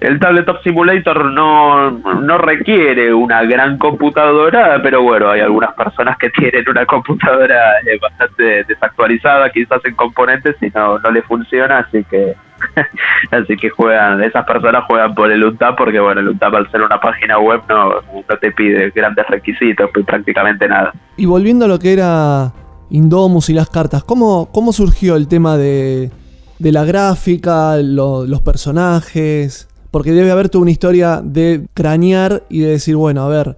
[0.02, 6.28] El Tabletop Simulator no, no requiere una gran computadora, pero bueno, hay algunas personas que
[6.38, 12.04] tienen una computadora eh, bastante desactualizada, quizás en componentes, y no, no le funciona, así
[12.04, 12.34] que
[13.30, 16.82] así que juegan, esas personas juegan por el UNTAP, porque bueno, el UNTAP al ser
[16.82, 17.90] una página web no,
[18.28, 20.92] no te pide grandes requisitos, pues prácticamente nada.
[21.16, 22.52] Y volviendo a lo que era
[22.90, 26.10] Indomus y las cartas, ¿cómo, cómo surgió el tema de,
[26.58, 29.68] de la gráfica, lo- los personajes?
[29.92, 33.56] Porque debe haber toda una historia de cranear y de decir, bueno, a ver,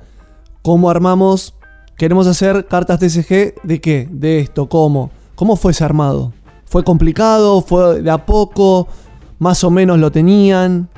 [0.62, 1.56] ¿cómo armamos?
[1.96, 4.08] Queremos hacer cartas TCG de qué?
[4.10, 5.12] De esto, ¿cómo?
[5.36, 6.32] ¿Cómo fue ese armado?
[6.66, 7.62] ¿Fue complicado?
[7.62, 8.88] ¿Fue de a poco?
[9.38, 10.88] ¿Más o menos lo tenían?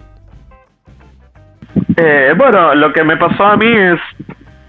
[1.96, 4.01] Eh, bueno, lo que me pasó a mí es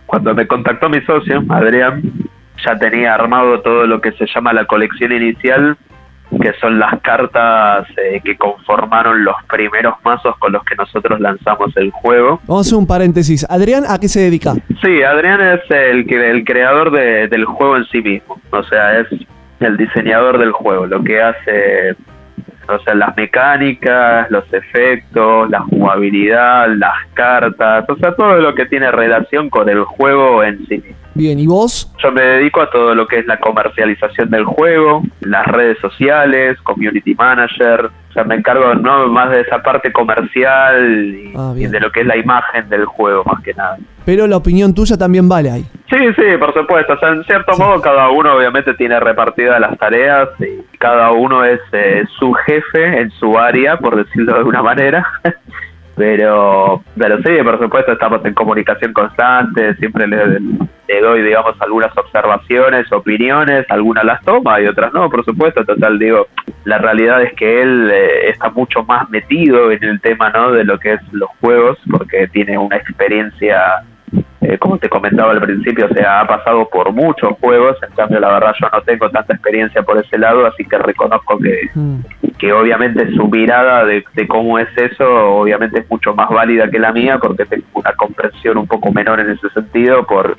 [0.05, 2.01] cuando me contactó mi socio, Adrián,
[2.65, 5.77] ya tenía armado todo lo que se llama la colección inicial,
[6.41, 11.75] que son las cartas eh, que conformaron los primeros mazos con los que nosotros lanzamos
[11.77, 12.39] el juego.
[12.47, 13.45] Vamos a hacer un paréntesis.
[13.49, 14.53] Adrián, ¿a qué se dedica?
[14.81, 19.07] Sí, Adrián es el, el creador de- del juego en sí mismo, o sea, es
[19.61, 21.95] el diseñador del juego, lo que hace,
[22.67, 28.65] o sea, las mecánicas, los efectos, la jugabilidad, las cartas, o sea, todo lo que
[28.65, 31.06] tiene relación con el juego en sí mismo.
[31.17, 31.91] Bien, ¿y vos?
[31.97, 36.59] Yo me dedico a todo lo que es la comercialización del juego, las redes sociales,
[36.61, 37.85] community manager.
[38.09, 41.91] O sea, me encargo no más de esa parte comercial y, Ah, y de lo
[41.91, 43.77] que es la imagen del juego, más que nada.
[44.05, 45.65] Pero la opinión tuya también vale ahí.
[45.89, 46.93] Sí, sí, por supuesto.
[46.93, 51.43] O sea, en cierto modo, cada uno obviamente tiene repartidas las tareas y cada uno
[51.43, 55.05] es eh, su jefe en su área, por decirlo de alguna manera.
[55.97, 59.75] Pero, pero sí, por supuesto, estamos en comunicación constante.
[59.77, 63.65] Siempre le, doy, digamos, algunas observaciones, opiniones.
[63.69, 65.65] Algunas las toma y otras no, por supuesto.
[65.65, 66.27] Total, digo,
[66.65, 70.51] la realidad es que él eh, está mucho más metido en el tema, ¿no?
[70.51, 73.83] De lo que es los juegos, porque tiene una experiencia
[74.41, 78.19] eh, como te comentaba al principio, o sea, ha pasado por muchos juegos, en cambio
[78.19, 81.99] la verdad yo no tengo tanta experiencia por ese lado, así que reconozco que, Mm.
[82.37, 85.05] que obviamente su mirada de, de cómo es eso,
[85.39, 89.19] obviamente es mucho más válida que la mía, porque tengo una comprensión un poco menor
[89.19, 90.37] en ese sentido, por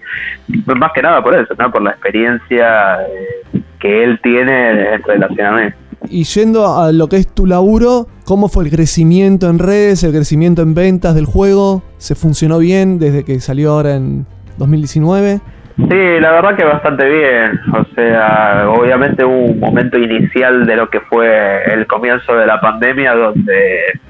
[0.48, 1.70] más que nada por eso, ¿no?
[1.70, 5.70] por la experiencia eh, que él tiene en relación a mí.
[6.08, 10.12] Y yendo a lo que es tu laburo, ¿cómo fue el crecimiento en redes, el
[10.12, 11.82] crecimiento en ventas del juego?
[11.98, 14.26] ¿Se funcionó bien desde que salió ahora en
[14.58, 15.40] 2019?
[15.76, 17.60] Sí, la verdad que bastante bien.
[17.72, 22.60] O sea, obviamente hubo un momento inicial de lo que fue el comienzo de la
[22.60, 24.00] pandemia donde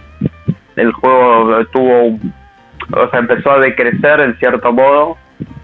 [0.76, 2.32] el juego tuvo un,
[2.92, 5.16] o sea, empezó a decrecer en cierto modo.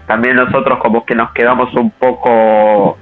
[0.05, 2.97] También nosotros como que nos quedamos un poco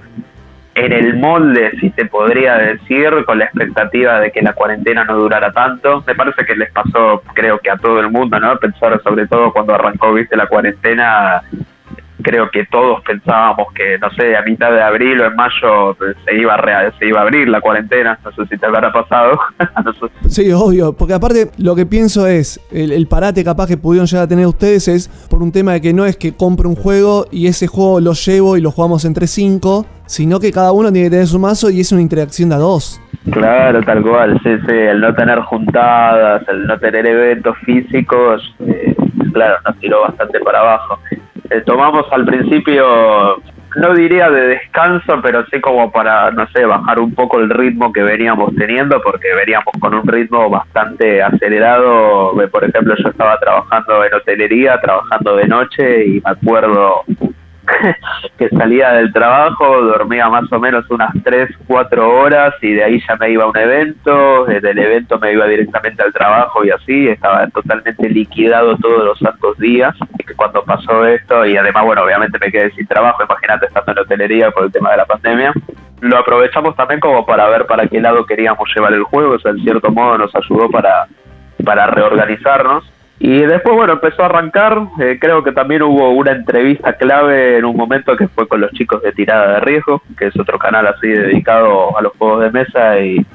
[0.76, 5.18] en el molde, si se podría decir, con la expectativa de que la cuarentena no
[5.18, 6.04] durara tanto.
[6.08, 8.58] Me parece que les pasó, creo que a todo el mundo, ¿no?
[8.58, 11.44] Pensar sobre todo cuando arrancó, viste, la cuarentena,
[12.24, 16.36] creo que todos pensábamos que, no sé, a mitad de abril o en mayo se
[16.36, 18.18] iba a, rea- se iba a abrir la cuarentena.
[18.24, 19.40] No sé si te habrá pasado.
[20.28, 24.24] Sí, obvio, porque aparte lo que pienso es, el, el parate capaz que pudieron llegar
[24.26, 27.26] a tener ustedes es por un tema de que no es que compre un juego
[27.32, 31.08] y ese juego lo llevo y lo jugamos entre cinco, sino que cada uno tiene
[31.08, 33.00] que tener su mazo y es una interacción de a dos.
[33.32, 38.96] Claro, tal cual, sí, sí, el no tener juntadas, el no tener eventos físicos, eh,
[39.34, 41.00] claro, nos tiró bastante para abajo.
[41.54, 43.38] Eh, tomamos al principio,
[43.76, 47.94] no diría de descanso, pero sí como para, no sé, bajar un poco el ritmo
[47.94, 52.42] que veníamos teniendo, porque veníamos con un ritmo bastante acelerado.
[52.42, 57.04] Eh, Por ejemplo, yo estaba trabajando en hotelería, trabajando de noche, y me acuerdo
[58.38, 63.02] que salía del trabajo, dormía más o menos unas 3, 4 horas y de ahí
[63.08, 66.72] ya me iba a un evento, eh, del evento me iba directamente al trabajo y
[66.72, 69.96] así, estaba totalmente liquidado todos los santos días.
[70.20, 73.92] Y que cuando pasó esto, y además, bueno, obviamente me quedé sin trabajo, imagínate estando
[73.92, 75.54] en hotelería por el tema de la pandemia,
[76.02, 79.64] lo aprovechamos también como para ver para qué lado queríamos llevar el juego, o en
[79.64, 81.08] cierto modo nos ayudó para,
[81.64, 82.93] para reorganizarnos.
[83.26, 84.78] Y después, bueno, empezó a arrancar.
[85.00, 88.70] eh, creo que también hubo una entrevista clave en un momento que fue con los
[88.74, 92.52] chicos de Tirada de Riesgo, que es otro canal así dedicado a los juegos de
[92.52, 93.00] mesa.
[93.00, 93.26] Y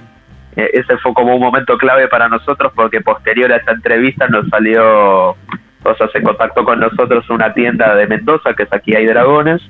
[0.57, 4.46] eh, ese fue como un momento clave para nosotros porque posterior a esa entrevista nos
[4.51, 9.07] salió, o sea, se contactó con nosotros una tienda de Mendoza, que es Aquí hay
[9.07, 9.62] Dragones.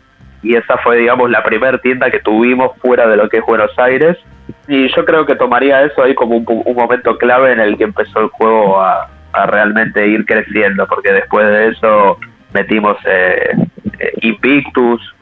[0.43, 3.71] Y esa fue, digamos, la primera tienda que tuvimos fuera de lo que es Buenos
[3.79, 4.19] Aires.
[4.67, 7.85] Y yo creo que tomaría eso ahí como un, un momento clave en el que
[7.85, 12.19] empezó el juego a, a realmente ir creciendo, porque después de eso
[12.53, 13.53] metimos eh,
[13.99, 14.37] eh,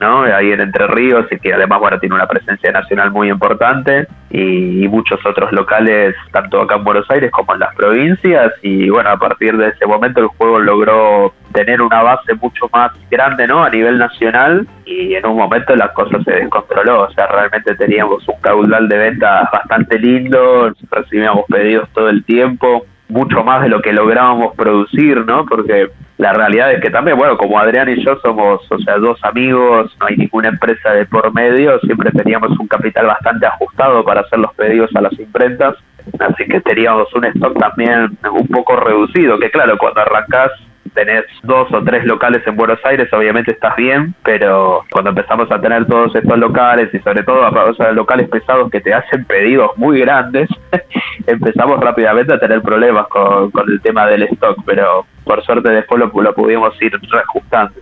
[0.01, 0.23] ¿no?
[0.23, 4.85] Ahí en Entre Ríos, y que además, bueno, tiene una presencia nacional muy importante, y,
[4.85, 9.11] y muchos otros locales, tanto acá en Buenos Aires como en las provincias, y bueno,
[9.11, 13.65] a partir de ese momento el juego logró tener una base mucho más grande, ¿no?
[13.65, 18.27] A nivel nacional, y en un momento la cosa se descontroló, o sea, realmente teníamos
[18.29, 23.81] un caudal de ventas bastante lindo, recibíamos pedidos todo el tiempo, mucho más de lo
[23.81, 25.47] que lográbamos producir, ¿no?
[25.47, 29.19] Porque la realidad es que también, bueno, como Adrián y yo somos, o sea, dos
[29.23, 34.23] amigos, no hay ninguna empresa de por medio, siempre teníamos un capital bastante ajustado para
[34.23, 35.77] hacer los pedidos a las imprentas,
[36.19, 40.53] así que teníamos un stock también un poco reducido, que claro, cuando arrancás
[40.97, 45.61] tenés dos o tres locales en Buenos Aires, obviamente estás bien, pero cuando empezamos a
[45.61, 49.71] tener todos estos locales y sobre todo o sea, locales pesados que te hacen pedidos
[49.77, 50.49] muy grandes,
[51.27, 56.01] empezamos rápidamente a tener problemas con, con el tema del stock, pero por suerte después
[56.01, 57.75] lo, lo pudimos ir reajustando.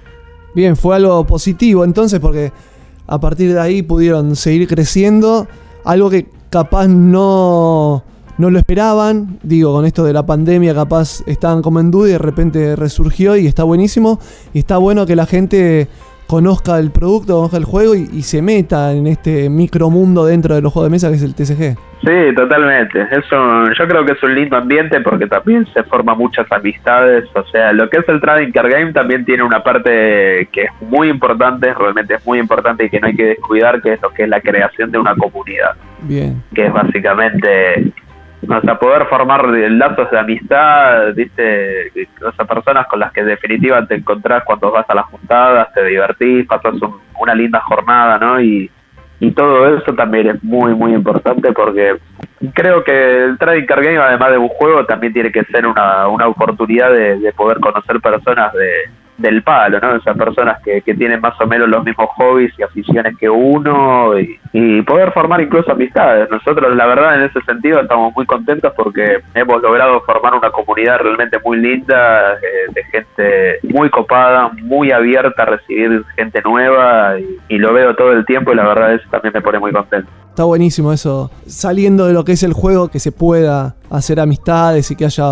[0.55, 2.51] Bien, fue algo positivo entonces porque
[3.07, 5.47] a partir de ahí pudieron seguir creciendo,
[5.85, 8.03] algo que capaz no,
[8.39, 12.13] no lo esperaban, digo, con esto de la pandemia capaz estaban como en duda y
[12.13, 14.19] de repente resurgió y está buenísimo
[14.53, 15.89] y está bueno que la gente
[16.27, 20.63] conozca el producto, conozca el juego y, y se meta en este micromundo dentro de
[20.63, 21.77] los juegos de mesa que es el TCG.
[22.03, 23.01] Sí, totalmente.
[23.03, 27.25] Es un- yo creo que es un lindo ambiente porque también se forman muchas amistades.
[27.35, 30.71] O sea, lo que es el Trading Card Game también tiene una parte que es
[30.83, 34.11] muy importante, realmente es muy importante y que no hay que descuidar, que es lo
[34.11, 35.73] que es la creación de una comunidad.
[36.03, 36.43] Bien.
[36.55, 37.93] Que es básicamente,
[38.63, 41.91] sea, poder formar lazos de amistad, viste,
[42.27, 45.73] o sea, personas con las que en definitiva te encontrás cuando vas a las juntadas,
[45.73, 48.41] te divertís, pasas un- una linda jornada, ¿no?
[48.41, 48.71] Y,
[49.21, 51.97] y todo eso también es muy muy importante porque
[52.53, 56.09] creo que el trading card game además de un juego también tiene que ser una,
[56.09, 58.69] una oportunidad de, de poder conocer personas de,
[59.17, 59.95] del palo, ¿no?
[59.95, 63.31] O sea, personas que, que tienen más o menos los mismos hobbies y aficiones que
[63.31, 66.29] uno y, y poder formar incluso amistades.
[66.31, 70.99] Nosotros, la verdad, en ese sentido estamos muy contentos porque hemos logrado formar una comunidad
[71.01, 77.55] realmente muy linda, eh, de gente muy copada, muy abierta a recibir gente nueva y,
[77.55, 80.11] y lo veo todo el tiempo y la verdad eso también me pone muy contento.
[80.35, 81.31] Está buenísimo eso.
[81.47, 85.27] Saliendo de lo que es el juego, que se pueda hacer amistades y que haya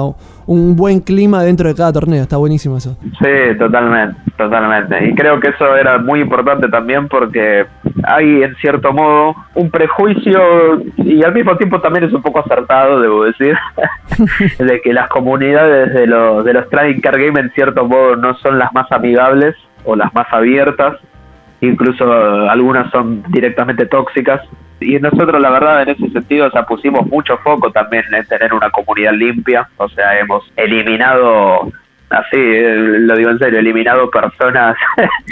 [0.47, 2.23] un buen clima dentro de cada torneo.
[2.23, 2.97] Está buenísimo eso.
[3.21, 5.09] Sí, totalmente, totalmente.
[5.09, 7.67] Y creo que eso era muy importante también porque
[8.05, 13.01] hay en cierto modo un prejuicio y al mismo tiempo también es un poco acertado,
[13.01, 13.57] debo decir,
[14.61, 18.37] de que las comunidades de los, de los trading card game en cierto modo no
[18.37, 20.95] son las más amigables o las más abiertas,
[21.61, 22.05] incluso
[22.49, 24.41] algunas son directamente tóxicas.
[24.83, 28.53] Y nosotros la verdad en ese sentido o sea, pusimos mucho foco también en tener
[28.53, 31.71] una comunidad limpia, o sea, hemos eliminado,
[32.12, 34.77] así, lo digo en serio, eliminado personas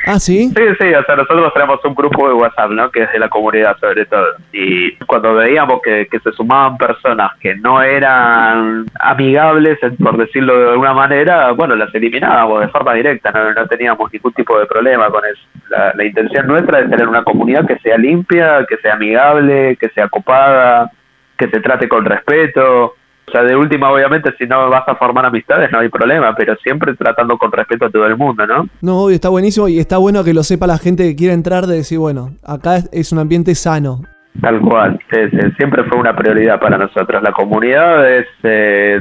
[0.07, 0.51] Ah, sí.
[0.61, 2.91] Sí, sí, o sea, nosotros tenemos un grupo de WhatsApp, ¿no?
[2.91, 4.27] Que es de la comunidad sobre todo.
[4.53, 10.71] Y cuando veíamos que, que se sumaban personas que no eran amigables, por decirlo de
[10.73, 15.09] alguna manera, bueno, las eliminábamos de forma directa, no, no teníamos ningún tipo de problema
[15.09, 15.41] con eso.
[15.71, 19.89] La, la intención nuestra es tener una comunidad que sea limpia, que sea amigable, que
[19.91, 20.91] sea copada,
[21.39, 22.97] que se trate con respeto.
[23.31, 26.57] O sea, de última, obviamente, si no vas a formar amistades, no hay problema, pero
[26.65, 28.69] siempre tratando con respeto a todo el mundo, ¿no?
[28.83, 31.67] No, obvio, está buenísimo y está bueno que lo sepa la gente que quiere entrar
[31.69, 34.03] de decir, bueno, acá es- es un ambiente sano.
[34.41, 37.23] Tal cual, sí, sí, siempre fue una prioridad para nosotros.
[37.23, 39.01] La comunidad es eh,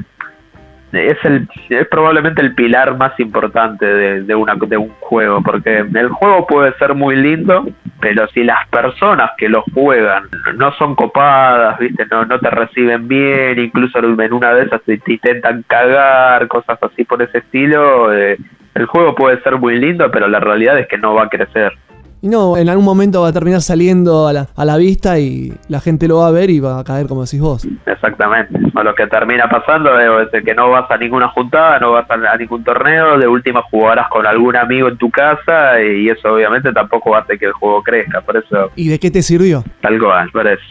[0.91, 5.79] es el es probablemente el pilar más importante de, de una de un juego, porque
[5.79, 7.67] el juego puede ser muy lindo,
[7.99, 10.23] pero si las personas que lo juegan
[10.55, 14.97] no son copadas, viste, no no te reciben bien, incluso en una de esas te,
[14.97, 18.37] te intentan cagar, cosas así por ese estilo, eh,
[18.75, 21.73] el juego puede ser muy lindo, pero la realidad es que no va a crecer.
[22.21, 25.53] Y no, en algún momento va a terminar saliendo a la, a la vista y
[25.69, 27.65] la gente lo va a ver y va a caer como decís vos.
[27.85, 28.59] Exactamente.
[28.75, 32.13] O lo que termina pasando es que no vas a ninguna juntada, no vas a,
[32.13, 36.71] a ningún torneo, de última jugarás con algún amigo en tu casa y eso obviamente
[36.73, 38.21] tampoco hace que el juego crezca.
[38.21, 39.63] Por eso, ¿Y de qué te sirvió?
[39.81, 40.29] tal cual.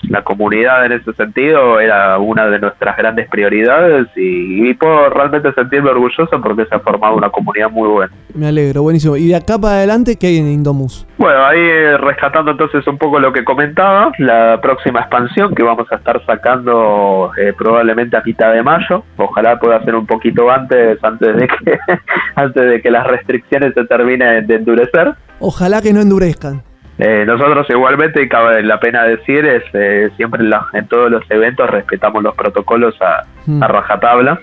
[0.08, 5.52] La comunidad en ese sentido era una de nuestras grandes prioridades y, y puedo realmente
[5.52, 8.12] sentirme orgulloso porque se ha formado una comunidad muy buena.
[8.34, 9.16] Me alegro, buenísimo.
[9.16, 11.06] ¿Y de acá para adelante qué hay en Indomus?
[11.16, 15.86] Bueno, ahí eh, rescatando entonces un poco lo que comentaba, la próxima expansión que vamos
[15.92, 21.02] a estar sacando eh, probablemente a mitad de mayo, ojalá pueda ser un poquito antes,
[21.02, 21.78] antes de que
[22.36, 25.14] antes de que las restricciones se terminen de endurecer.
[25.40, 26.62] Ojalá que no endurezcan.
[27.00, 31.22] Eh, nosotros igualmente, cabe la pena decir, es eh, siempre en, la- en todos los
[31.30, 33.62] eventos respetamos los protocolos a, Hmm.
[33.62, 34.40] a rajatabla.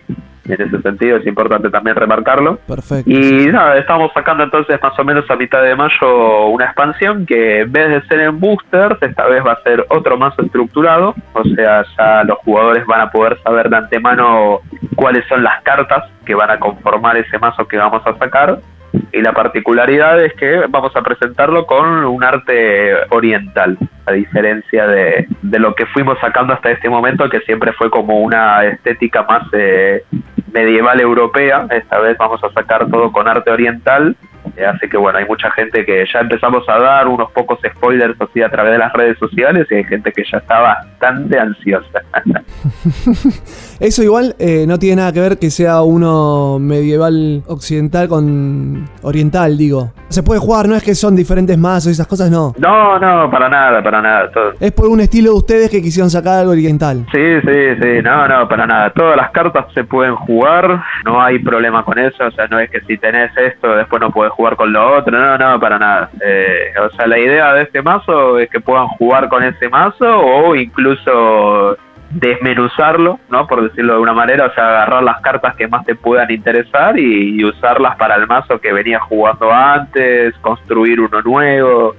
[0.47, 2.58] En ese sentido es importante también remarcarlo.
[2.67, 3.10] Perfecto.
[3.10, 7.62] Y nada, estamos sacando entonces más o menos a mitad de mayo una expansión que
[7.62, 11.15] en vez de ser en boosters, esta vez va a ser otro mazo estructurado.
[11.34, 14.60] O sea, ya los jugadores van a poder saber de antemano
[14.95, 18.60] cuáles son las cartas que van a conformar ese mazo que vamos a sacar.
[19.12, 25.27] Y la particularidad es que vamos a presentarlo con un arte oriental, a diferencia de,
[25.41, 29.47] de lo que fuimos sacando hasta este momento, que siempre fue como una estética más
[29.53, 30.03] eh,
[30.56, 31.68] medieval europea.
[31.70, 34.15] Esta vez vamos a sacar todo con arte oriental.
[34.58, 38.19] Eh, así que bueno, hay mucha gente que ya empezamos a dar unos pocos spoilers
[38.21, 42.01] así a través de las redes sociales y hay gente que ya está bastante ansiosa.
[43.79, 49.58] Eso igual eh, no tiene nada que ver que sea uno medieval occidental con oriental,
[49.58, 49.91] digo.
[50.10, 52.53] Se puede jugar, no es que son diferentes mazos y esas cosas, no.
[52.58, 54.31] no, no, para nada, para nada.
[54.31, 57.05] Todo, Es por un estilo de ustedes que quisieron sacar algo oriental.
[57.12, 58.89] Sí, sí, sí, no, no, para nada.
[58.91, 62.69] Todas las cartas se pueden jugar, no hay problema con eso, o sea, no es
[62.69, 66.09] que si tenés esto después no puedes jugar con lo otro, no, no, para nada.
[66.21, 70.05] Eh, o sea, la idea de este mazo es que puedan jugar con ese mazo
[70.05, 71.77] o incluso
[72.11, 73.47] desmenuzarlo, ¿no?
[73.47, 76.97] Por decirlo de una manera, o sea, agarrar las cartas que más te puedan interesar
[76.97, 81.95] y, usarlas para el mazo que venía jugando antes, construir uno nuevo.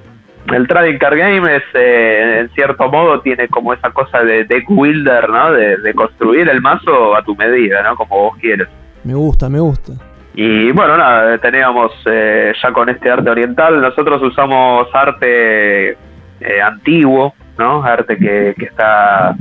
[0.53, 4.67] El trading card game es, eh, en cierto modo, tiene como esa cosa de deck
[4.69, 5.53] builder, ¿no?
[5.53, 7.97] De, de construir el mazo a tu medida, ¿no?
[7.97, 8.69] Como vos quieres.
[9.05, 9.93] Me gusta, me gusta.
[10.39, 17.35] Y bueno, nada, teníamos eh, ya con este arte oriental, nosotros usamos arte eh, antiguo,
[17.59, 17.83] ¿no?
[17.83, 19.35] Arte que, que está,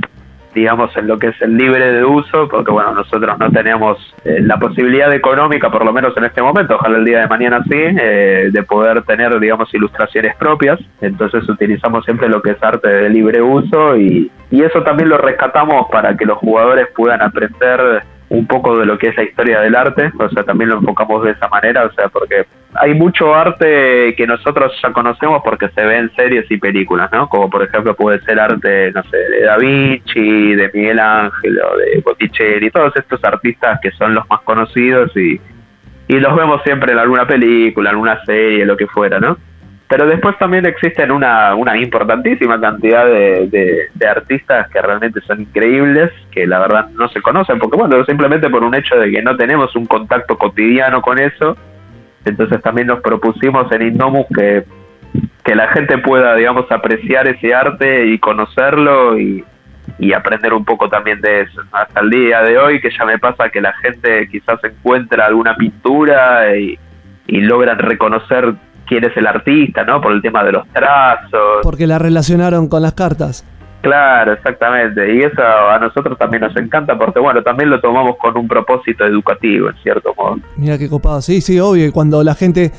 [0.54, 4.40] digamos, en lo que es el libre de uso, porque bueno, nosotros no tenemos eh,
[4.40, 7.76] la posibilidad económica, por lo menos en este momento, ojalá el día de mañana sí,
[7.76, 10.80] eh, de poder tener, digamos, ilustraciones propias.
[11.02, 15.18] Entonces utilizamos siempre lo que es arte de libre uso y, y eso también lo
[15.18, 19.60] rescatamos para que los jugadores puedan aprender un poco de lo que es la historia
[19.60, 23.34] del arte, o sea, también lo enfocamos de esa manera, o sea, porque hay mucho
[23.34, 27.28] arte que nosotros ya conocemos porque se ve en series y películas, ¿no?
[27.28, 31.76] Como por ejemplo puede ser arte, no sé, de Da Vinci, de Miguel Ángel o
[31.76, 35.40] de Botticelli, todos estos artistas que son los más conocidos y,
[36.08, 39.38] y los vemos siempre en alguna película, en alguna serie, lo que fuera, ¿no?
[39.88, 46.10] Pero después también existen una, una importantísima cantidad de, de, artistas que realmente son increíbles,
[46.32, 49.36] que la verdad no se conocen, porque bueno, simplemente por un hecho de que no
[49.36, 51.56] tenemos un contacto cotidiano con eso,
[52.24, 54.64] entonces también nos propusimos en Indomus que,
[55.44, 59.44] que la gente pueda, digamos, apreciar ese arte y conocerlo y,
[60.00, 61.62] y aprender un poco también de eso.
[61.70, 65.54] Hasta el día de hoy que ya me pasa que la gente quizás encuentra alguna
[65.56, 66.76] pintura y,
[67.28, 68.54] y logran reconocer
[68.86, 70.00] quién es el artista, ¿no?
[70.00, 71.60] Por el tema de los trazos.
[71.62, 73.44] Porque la relacionaron con las cartas.
[73.82, 75.14] Claro, exactamente.
[75.14, 79.04] Y eso a nosotros también nos encanta porque, bueno, también lo tomamos con un propósito
[79.04, 80.38] educativo, en cierto modo.
[80.56, 81.20] Mira qué copado.
[81.22, 81.86] Sí, sí, obvio.
[81.86, 82.72] Y cuando la gente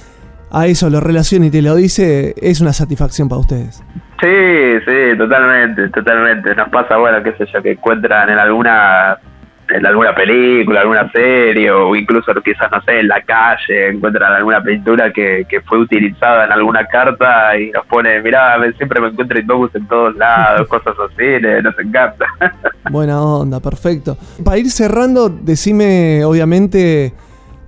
[0.51, 3.83] a eso lo relaciona y te lo dice, es una satisfacción para ustedes.
[4.21, 6.55] Sí, sí, totalmente, totalmente.
[6.55, 9.17] Nos pasa, bueno, qué sé yo, que encuentran en alguna
[9.69, 14.61] en alguna película, alguna serie o incluso quizás, no sé, en la calle encuentran alguna
[14.61, 19.39] pintura que, que fue utilizada en alguna carta y nos pone, mirá, siempre me encuentro
[19.39, 21.23] Indobus en todos lados, cosas así,
[21.63, 22.25] nos encanta.
[22.89, 24.17] Buena onda, perfecto.
[24.43, 27.13] Para ir cerrando, decime obviamente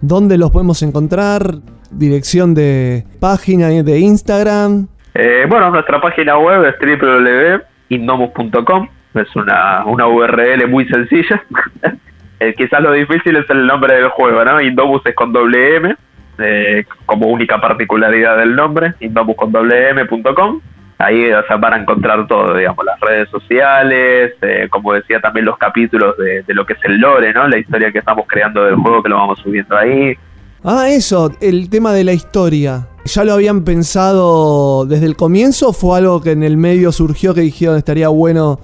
[0.02, 1.56] dónde los podemos encontrar,
[1.92, 4.88] dirección de página de Instagram.
[5.16, 11.44] Eh, bueno, nuestra página web es www.indomus.com es una, una URL muy sencilla.
[12.40, 14.62] eh, quizás lo difícil es el nombre del juego, ¿no?
[14.62, 15.96] Indomus es con doble M,
[16.40, 20.62] eh, como única particularidad del nombre, indomus con doble M.com.
[20.98, 25.46] Ahí o sea, van a encontrar todo, digamos, las redes sociales, eh, como decía también
[25.46, 27.48] los capítulos de, de, lo que es el lore, ¿no?
[27.48, 30.18] La historia que estamos creando del juego, que lo vamos subiendo ahí.
[30.64, 32.88] Ah, eso, el tema de la historia.
[33.06, 37.34] ¿Ya lo habían pensado desde el comienzo o fue algo que en el medio surgió
[37.34, 38.60] que dijeron estaría bueno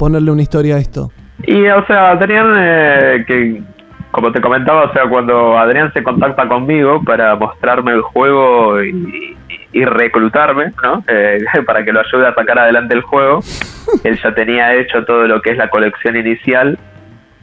[0.00, 1.12] ponerle una historia a esto?
[1.42, 3.62] Y, o sea, tenían eh, que,
[4.10, 9.36] como te comentaba, o sea, cuando Adrián se contacta conmigo para mostrarme el juego y,
[9.72, 11.04] y reclutarme, ¿no?
[11.06, 13.40] Eh, para que lo ayude a sacar adelante el juego,
[14.04, 16.78] él ya tenía hecho todo lo que es la colección inicial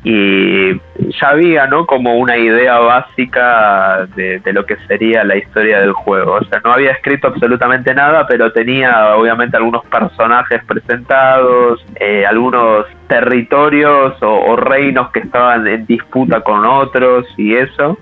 [0.10, 0.74] y
[1.20, 1.86] ya había, ¿no?
[1.86, 6.36] Como una idea básica de, lo que sería la historia del juego.
[6.36, 12.86] O sea, no había escrito absolutamente nada, pero tenía obviamente algunos personajes presentados, eh, algunos
[13.08, 17.98] territorios o, o, reinos que estaban en disputa con otros y eso.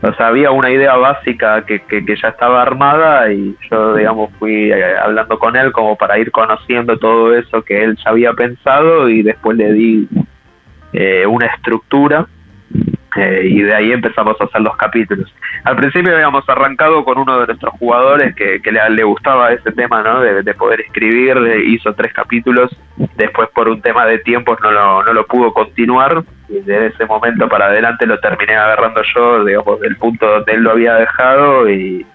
[0.00, 4.30] O sea, había una idea básica que, que, que ya estaba armada y yo, digamos,
[4.38, 8.32] fui eh, hablando con él como para ir conociendo todo eso que él ya había
[8.32, 10.08] pensado y después le di
[10.92, 12.26] eh, una estructura
[13.16, 15.32] eh, y de ahí empezamos a hacer los capítulos.
[15.64, 20.20] Al principio habíamos arrancado con uno de nuestros jugadores que, le, gustaba ese tema ¿no?
[20.20, 21.36] de, de, poder escribir,
[21.66, 22.70] hizo tres capítulos,
[23.16, 27.06] después por un tema de tiempos no lo, no lo pudo continuar y desde ese
[27.06, 31.68] momento para adelante lo terminé agarrando yo, digamos, del punto donde él lo había dejado
[31.68, 32.06] y,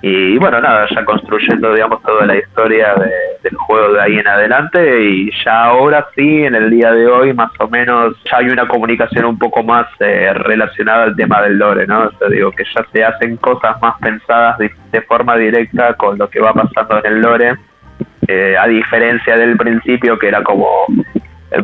[0.00, 3.10] y bueno, nada, ya construyendo, digamos, toda la historia de,
[3.42, 7.32] del juego de ahí en adelante y ya ahora sí, en el día de hoy,
[7.34, 11.58] más o menos, ya hay una comunicación un poco más eh, relacionada al tema del
[11.58, 12.04] lore, ¿no?
[12.04, 14.70] O sea, digo que ya se hacen cosas más pensadas de,
[15.08, 17.54] forma directa con lo que va pasando en el lore,
[18.28, 20.86] eh, a diferencia del principio que era como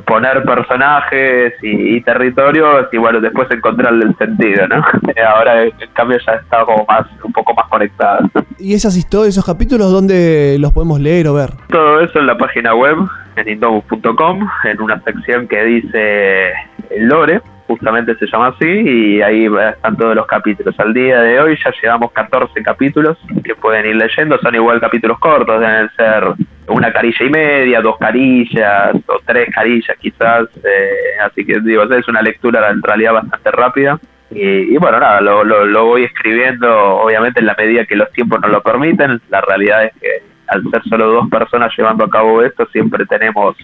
[0.07, 4.85] poner personajes y, y, territorios y bueno después encontrarle el sentido no
[5.27, 8.21] ahora en cambio ya está como más un poco más conectada
[8.59, 12.37] y esas historias esos capítulos dónde los podemos leer o ver todo eso en la
[12.37, 12.97] página web
[13.37, 16.53] en indomus.com en una sección que dice
[16.99, 17.41] lore
[17.71, 20.75] justamente se llama así y ahí están todos los capítulos.
[20.81, 25.21] Al día de hoy ya llevamos 14 capítulos que pueden ir leyendo, son igual capítulos
[25.21, 26.25] cortos, deben ser
[26.67, 32.09] una carilla y media, dos carillas o tres carillas quizás, eh, así que digo, es
[32.09, 34.01] una lectura en realidad bastante rápida.
[34.33, 38.11] Y, y bueno, nada, lo, lo, lo voy escribiendo obviamente en la medida que los
[38.11, 39.21] tiempos nos lo permiten.
[39.29, 43.57] La realidad es que al ser solo dos personas llevando a cabo esto, siempre tenemos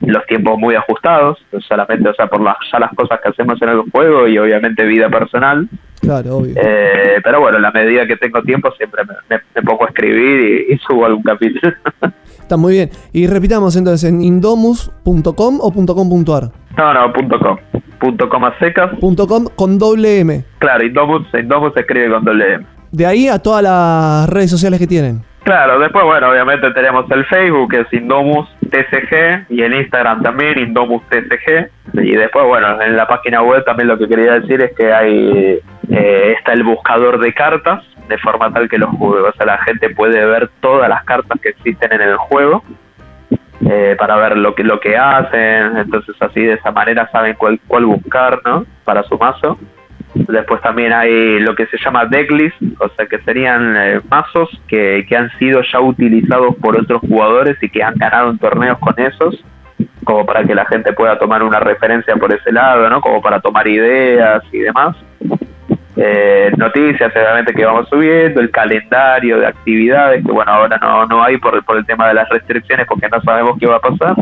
[0.00, 1.38] los tiempos muy ajustados,
[1.68, 4.84] solamente, o sea, por las, ya las cosas que hacemos en el juego y obviamente
[4.84, 5.68] vida personal.
[6.00, 6.54] Claro, obvio.
[6.56, 9.88] Eh, pero bueno, en la medida que tengo tiempo siempre me, me- me pongo a
[9.88, 11.72] escribir y, y subo algún capítulo.
[12.40, 12.90] Está muy bien.
[13.12, 16.50] Y repitamos entonces, en indomus.com o .com.ar.
[16.76, 17.56] no, no, punto com.
[17.98, 18.90] Punto com a secas.
[19.00, 20.44] .com con doble M.
[20.58, 22.66] Claro, Indomus, Indomus se escribe con doble M.
[22.92, 25.22] De ahí a todas las redes sociales que tienen.
[25.46, 30.58] Claro, después, bueno, obviamente tenemos el Facebook, que es Indomus TCG, y el Instagram también,
[30.58, 31.70] Indomus TCG.
[32.02, 35.60] Y después, bueno, en la página web también lo que quería decir es que hay
[35.88, 39.90] eh, está el buscador de cartas, de forma tal que los o sea, la gente
[39.90, 42.64] puede ver todas las cartas que existen en el juego.
[43.70, 47.60] eh, para ver lo que lo que hacen, entonces así de esa manera saben cuál,
[47.68, 48.66] cuál buscar, ¿no?
[48.84, 49.56] Para su mazo.
[50.28, 55.04] Después también hay lo que se llama decklist, o sea que serían eh, mazos que,
[55.08, 59.44] que han sido ya utilizados por otros jugadores y que han ganado torneos con esos,
[60.04, 63.00] como para que la gente pueda tomar una referencia por ese lado, ¿no?
[63.00, 64.96] Como para tomar ideas y demás.
[65.96, 71.22] Eh, noticias, obviamente, que vamos subiendo, el calendario de actividades, que bueno, ahora no, no
[71.22, 74.14] hay por, por el tema de las restricciones porque no sabemos qué va a pasar.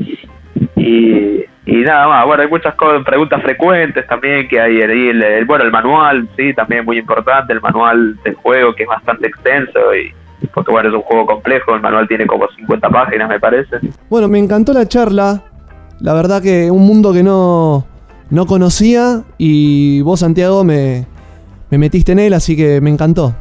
[0.76, 5.44] y, y nada más, bueno, hay muchas preguntas frecuentes también que hay ahí, el, el-
[5.44, 9.78] bueno, el manual, sí, también muy importante, el manual del juego que es bastante extenso
[9.94, 10.12] y
[10.52, 13.76] porque bueno, es un juego complejo, el manual tiene como 50 páginas me parece.
[14.10, 15.40] Bueno, me encantó la charla.
[16.00, 17.86] La verdad que un mundo que no,
[18.28, 21.06] no conocía y vos, Santiago, me,
[21.70, 23.36] me metiste en él, así que me encantó.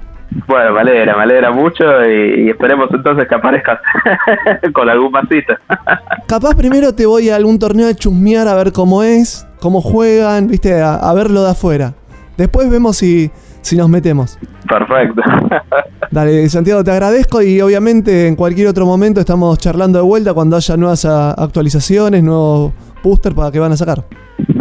[0.47, 3.79] Bueno, me alegra, me alegra mucho y, y esperemos entonces que aparezcas
[4.73, 5.53] con algún masito.
[6.27, 10.47] Capaz primero te voy a algún torneo a chusmear a ver cómo es, cómo juegan,
[10.47, 11.93] viste, a, a verlo de afuera.
[12.37, 13.29] Después vemos si,
[13.61, 14.39] si nos metemos.
[14.67, 15.21] Perfecto.
[16.11, 20.55] Dale, Santiago, te agradezco y obviamente en cualquier otro momento estamos charlando de vuelta cuando
[20.55, 22.73] haya nuevas actualizaciones, nuevos
[23.03, 24.03] booster para que van a sacar.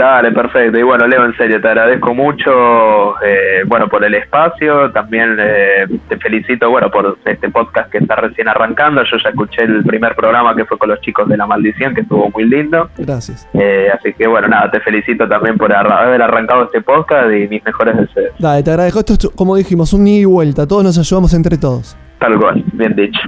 [0.01, 0.79] Dale, perfecto.
[0.79, 4.91] Y bueno, Leo, en serio, te agradezco mucho, eh, bueno, por el espacio.
[4.93, 9.03] También eh, te felicito, bueno, por este podcast que está recién arrancando.
[9.05, 12.01] Yo ya escuché el primer programa que fue con los chicos de La Maldición, que
[12.01, 12.89] estuvo muy lindo.
[12.97, 13.47] Gracias.
[13.53, 17.63] Eh, así que bueno, nada, te felicito también por haber arrancado este podcast y mis
[17.63, 18.33] mejores deseos.
[18.39, 19.01] Dale, te agradezco.
[19.01, 20.67] Esto es, como dijimos, un ida y vuelta.
[20.67, 21.95] Todos nos ayudamos entre todos.
[22.21, 23.21] Tal cual, bien dicho.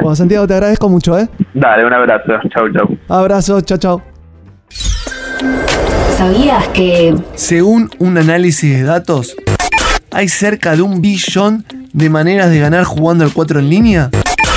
[0.00, 1.28] Bueno, Santiago, te agradezco mucho, ¿eh?
[1.54, 2.32] Dale, un abrazo.
[2.48, 2.98] Chau, chau.
[3.08, 4.09] Abrazo, chao, chao.
[6.16, 9.36] ¿Sabías que Según un análisis de datos,
[10.10, 14.10] hay cerca de un billón de maneras de ganar jugando al 4 en línea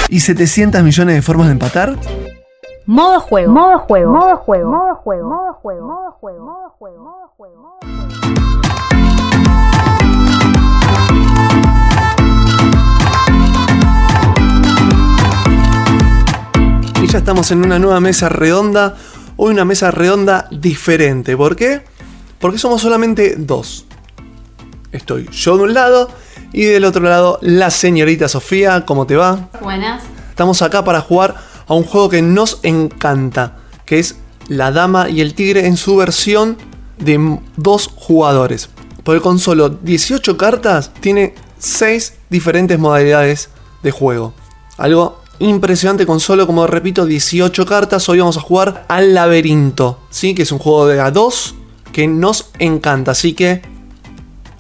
[0.10, 1.96] y 700 millones de formas de empatar.
[2.86, 3.52] modo juego?
[3.54, 4.12] Modo juego.
[4.12, 4.70] Modo juego.
[4.72, 5.30] Modo juego.
[5.30, 5.86] Modo juego.
[5.88, 6.46] Modo juego.
[6.46, 7.04] Modo juego.
[7.04, 7.80] Modo juego.
[17.02, 18.96] Y ya estamos en una nueva mesa redonda.
[19.46, 21.36] Hoy una mesa redonda diferente.
[21.36, 21.82] ¿Por qué?
[22.40, 23.86] Porque somos solamente dos.
[24.94, 26.10] Estoy yo de un lado
[26.54, 28.86] y del otro lado la señorita Sofía.
[28.86, 29.50] ¿Cómo te va?
[29.62, 30.02] Buenas.
[30.30, 31.36] Estamos acá para jugar
[31.68, 34.16] a un juego que nos encanta, que es
[34.48, 36.58] La Dama y el Tigre en su versión
[37.00, 38.70] de dos jugadores.
[39.04, 43.50] Porque con solo 18 cartas tiene 6 diferentes modalidades
[43.82, 44.34] de juego.
[44.78, 48.08] Algo impresionante con solo, como repito, 18 cartas.
[48.10, 50.36] Hoy vamos a jugar al laberinto, ¿sí?
[50.36, 51.54] que es un juego de A2
[51.92, 53.12] que nos encanta.
[53.12, 53.62] Así que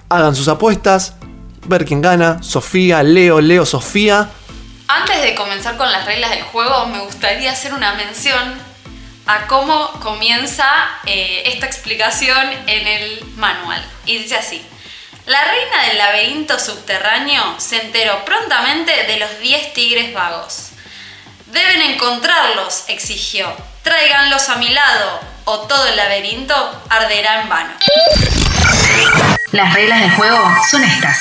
[0.09, 1.15] hagan sus apuestas,
[1.67, 2.41] ver quién gana.
[2.41, 4.29] Sofía, Leo, Leo, Sofía.
[4.87, 8.53] Antes de comenzar con las reglas del juego, me gustaría hacer una mención
[9.25, 10.65] a cómo comienza
[11.05, 13.83] eh, esta explicación en el manual.
[14.05, 14.61] Y dice así.
[15.25, 20.71] La reina del laberinto subterráneo se enteró prontamente de los 10 tigres vagos.
[21.45, 23.47] Deben encontrarlos, exigió.
[23.83, 26.53] Tráiganlos a mi lado o todo el laberinto
[26.89, 27.71] arderá en vano.
[29.53, 31.17] Las reglas del juego son estas.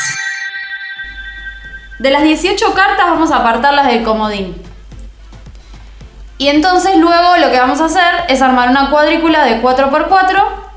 [2.00, 4.60] De las 18 cartas vamos a apartarlas del comodín.
[6.38, 10.71] Y entonces luego lo que vamos a hacer es armar una cuadrícula de 4x4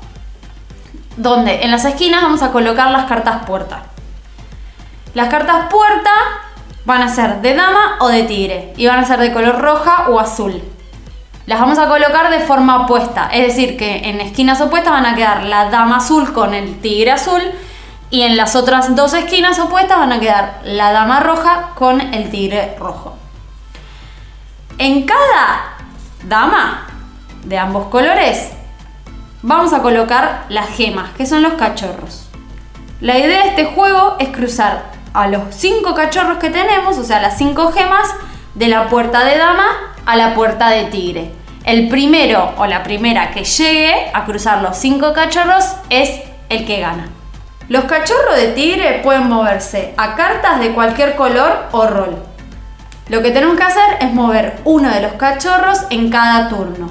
[1.16, 3.84] donde en las esquinas vamos a colocar las cartas puerta.
[5.14, 6.10] Las cartas puerta
[6.84, 10.08] van a ser de dama o de tigre y van a ser de color roja
[10.10, 10.62] o azul.
[11.46, 15.14] Las vamos a colocar de forma opuesta, es decir, que en esquinas opuestas van a
[15.14, 17.40] quedar la dama azul con el tigre azul
[18.10, 22.30] y en las otras dos esquinas opuestas van a quedar la dama roja con el
[22.30, 23.16] tigre rojo.
[24.78, 25.76] En cada
[26.24, 26.86] dama
[27.44, 28.55] de ambos colores
[29.42, 32.28] vamos a colocar las gemas, que son los cachorros.
[33.00, 37.20] La idea de este juego es cruzar a los cinco cachorros que tenemos, o sea,
[37.20, 38.08] las cinco gemas,
[38.54, 39.66] de la puerta de dama
[40.06, 41.32] a la puerta de tigre.
[41.64, 46.80] El primero o la primera que llegue a cruzar los cinco cachorros es el que
[46.80, 47.08] gana.
[47.68, 52.16] Los cachorros de tigre pueden moverse a cartas de cualquier color o rol.
[53.08, 56.90] Lo que tenemos que hacer es mover uno de los cachorros en cada turno.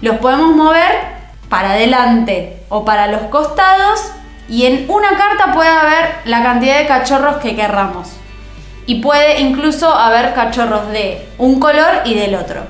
[0.00, 1.15] Los podemos mover
[1.56, 3.98] para adelante o para los costados
[4.46, 8.08] y en una carta puede haber la cantidad de cachorros que querramos.
[8.84, 12.60] Y puede incluso haber cachorros de un color y del otro.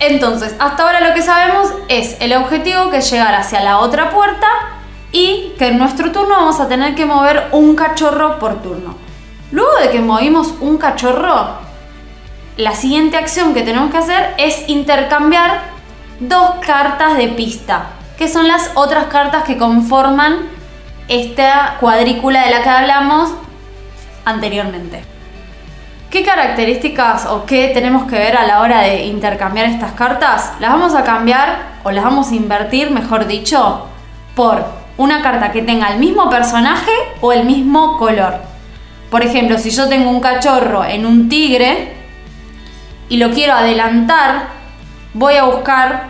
[0.00, 4.10] Entonces, hasta ahora lo que sabemos es el objetivo que es llegar hacia la otra
[4.10, 4.48] puerta
[5.12, 8.96] y que en nuestro turno vamos a tener que mover un cachorro por turno.
[9.52, 11.52] Luego de que movimos un cachorro,
[12.56, 15.70] la siguiente acción que tenemos que hacer es intercambiar
[16.28, 20.48] dos cartas de pista, que son las otras cartas que conforman
[21.08, 23.30] esta cuadrícula de la que hablamos
[24.24, 25.04] anteriormente.
[26.10, 30.52] ¿Qué características o qué tenemos que ver a la hora de intercambiar estas cartas?
[30.60, 33.86] Las vamos a cambiar o las vamos a invertir, mejor dicho,
[34.36, 34.64] por
[34.98, 38.34] una carta que tenga el mismo personaje o el mismo color.
[39.10, 41.94] Por ejemplo, si yo tengo un cachorro en un tigre
[43.08, 44.61] y lo quiero adelantar,
[45.14, 46.08] voy a buscar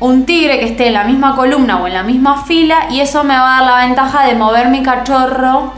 [0.00, 3.24] un tigre que esté en la misma columna o en la misma fila y eso
[3.24, 5.72] me va a dar la ventaja de mover mi cachorro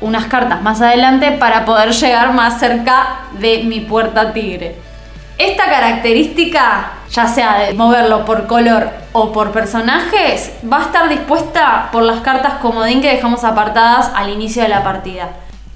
[0.00, 4.76] unas cartas más adelante para poder llegar más cerca de mi puerta tigre.
[5.38, 11.88] Esta característica, ya sea de moverlo por color o por personajes, va a estar dispuesta
[11.92, 15.28] por las cartas comodín que dejamos apartadas al inicio de la partida.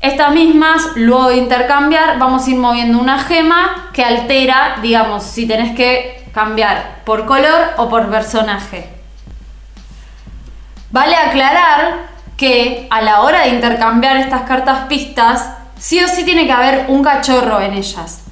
[0.07, 5.49] Estas mismas, luego de intercambiar, vamos a ir moviendo una gema que altera, digamos, si
[5.49, 8.89] tenés que cambiar por color o por personaje.
[10.93, 16.47] Vale aclarar que a la hora de intercambiar estas cartas pistas, sí o sí tiene
[16.47, 18.27] que haber un cachorro en ellas.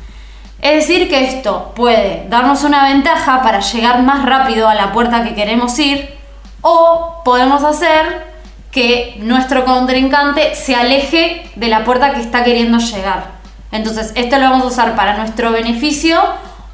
[0.62, 5.25] Es decir, que esto puede darnos una ventaja para llegar más rápido a la puerta
[5.25, 6.16] que queremos ir
[6.61, 8.34] o podemos hacer
[8.75, 13.35] que nuestro contrincante se aleje de la puerta que está queriendo llegar.
[13.70, 16.20] Entonces, esto lo vamos a usar para nuestro beneficio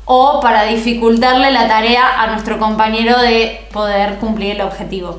[0.06, 5.18] o para dificultarle la tarea a nuestro compañero de poder cumplir el objetivo.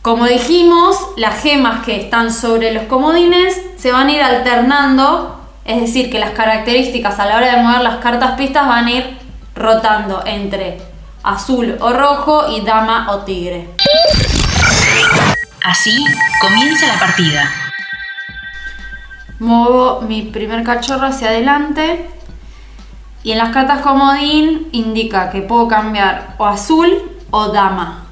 [0.00, 5.82] Como dijimos, las gemas que están sobre los comodines se van a ir alternando, es
[5.82, 9.18] decir, que las características a la hora de mover las cartas pistas van a ir
[9.54, 10.78] rotando entre
[11.22, 13.68] azul o rojo y dama o tigre.
[15.68, 16.02] Así
[16.40, 17.52] comienza la partida.
[19.38, 22.08] Muevo mi primer cachorro hacia adelante
[23.22, 26.88] y en las cartas comodín indica que puedo cambiar o azul
[27.30, 28.06] o dama.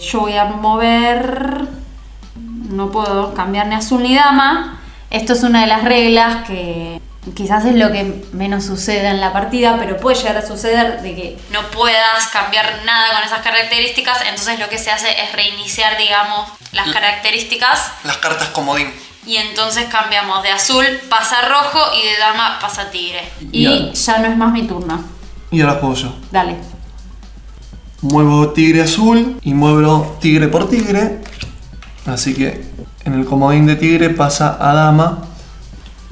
[0.00, 1.68] Yo voy a mover,
[2.70, 4.80] no puedo cambiar ni azul ni dama.
[5.10, 6.98] Esto es una de las reglas que
[7.34, 11.14] quizás es lo que menos sucede en la partida, pero puede llegar a suceder de
[11.14, 15.96] que no puedas cambiar nada con esas características, entonces lo que se hace es reiniciar,
[15.98, 18.88] digamos, las características Las cartas comodín.
[19.24, 23.22] y entonces cambiamos de azul pasa rojo y de dama pasa tigre.
[23.52, 23.92] Y Bien.
[23.92, 25.04] ya no es más mi turno.
[25.52, 26.14] Y ahora juego yo.
[26.32, 26.56] Dale.
[28.00, 31.20] Muevo tigre azul y muevo tigre por tigre.
[32.04, 32.64] Así que
[33.04, 35.28] en el comodín de tigre pasa a dama.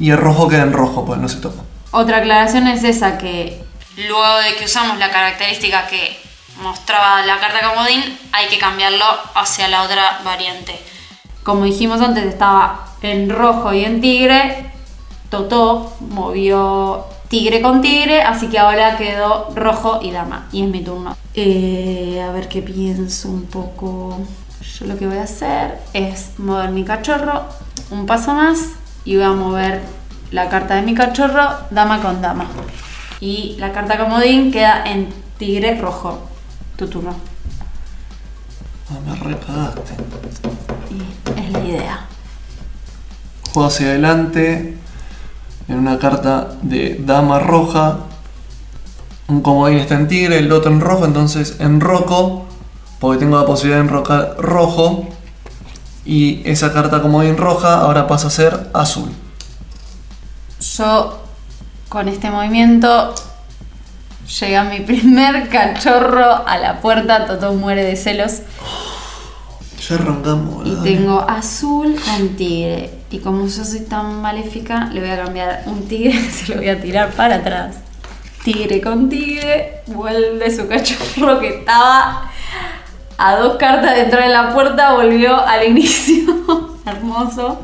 [0.01, 1.63] Y el rojo queda en rojo, pues no se toca.
[1.91, 3.63] Otra aclaración es esa que
[4.09, 6.19] luego de que usamos la característica que
[6.63, 10.81] mostraba la carta comodín, hay que cambiarlo hacia la otra variante.
[11.43, 14.73] Como dijimos antes, estaba en rojo y en tigre.
[15.29, 20.49] Totó movió tigre con tigre, así que ahora quedó rojo y dama.
[20.51, 21.15] Y es mi turno.
[21.35, 24.19] Eh, a ver qué pienso un poco.
[24.79, 27.45] Yo lo que voy a hacer es mover mi cachorro
[27.91, 29.83] un paso más y voy a mover
[30.31, 32.47] la carta de mi cachorro dama con dama.
[33.21, 36.27] Y la carta comodín queda en tigre rojo.
[36.77, 37.15] Tu turno.
[38.91, 39.93] Ah, me recagaste.
[40.91, 42.07] Y es la idea.
[43.53, 44.77] Juego hacia adelante.
[45.69, 47.99] En una carta de dama roja.
[49.29, 52.47] Un comodín está en tigre, el otro en rojo, entonces enroco.
[52.99, 55.07] Porque tengo la posibilidad de enrocar rojo.
[56.05, 59.11] Y esa carta comodín roja ahora pasa a ser azul.
[60.77, 61.23] Yo
[61.89, 63.15] con este movimiento
[64.41, 67.27] llega mi primer cachorro a la puerta.
[67.27, 68.41] Toto muere de celos.
[69.89, 70.67] Ya arrancamos.
[70.67, 72.91] Y tengo azul con tigre.
[73.11, 76.69] Y como yo soy tan maléfica, le voy a cambiar un tigre, se lo voy
[76.69, 77.77] a tirar para atrás.
[78.45, 82.31] tigre con tigre, vuelve su cachorro que estaba
[83.23, 86.79] a dos cartas de entrar en la puerta, volvió al inicio.
[86.87, 87.61] Hermoso.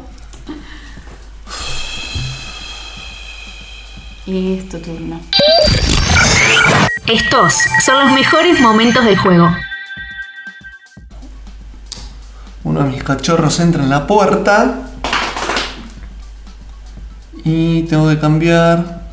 [4.27, 5.19] Y es tu turno.
[7.07, 9.49] Estos son los mejores momentos del juego.
[12.65, 14.91] Uno de mis cachorros entra en la puerta.
[17.45, 19.05] Y tengo que cambiar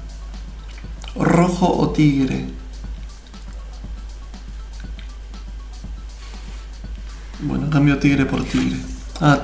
[1.16, 2.48] rojo o tigre.
[7.44, 8.78] Bueno, cambio tigre por tigre.
[9.22, 9.40] Ah,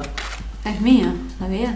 [0.65, 1.75] Es mía, ¿sabías?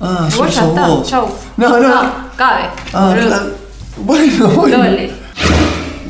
[0.00, 1.08] ah Igual sos ya está, vos.
[1.08, 1.28] chau.
[1.56, 2.02] No, no.
[2.36, 2.64] cabe.
[2.92, 3.26] Ah, boludo.
[3.28, 3.54] claro.
[3.98, 4.76] Bueno, bueno.
[4.78, 5.12] Doble.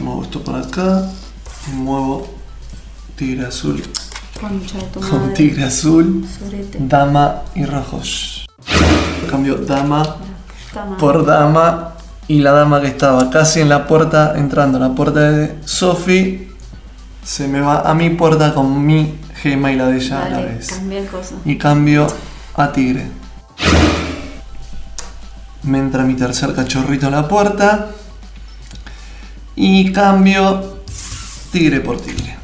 [0.00, 1.02] Muevo esto para acá.
[1.68, 2.26] Y muevo
[3.16, 3.80] tigre azul
[4.40, 5.34] Concha de tu con madre.
[5.34, 6.78] tigre azul, Sorete.
[6.80, 8.46] dama y rojos.
[9.30, 10.16] Cambio dama
[10.98, 11.92] por dama
[12.26, 16.50] y la dama que estaba casi en la puerta, entrando a la puerta de Sophie,
[17.22, 20.40] se me va a mi puerta con mi gema y la de ella a la
[20.40, 20.70] vez.
[20.90, 21.34] el coso.
[21.44, 22.06] Y cambio
[22.54, 23.06] a tigre.
[25.64, 27.88] Me entra mi tercer cachorrito a la puerta.
[29.56, 30.78] Y cambio
[31.50, 32.36] tigre por tigre.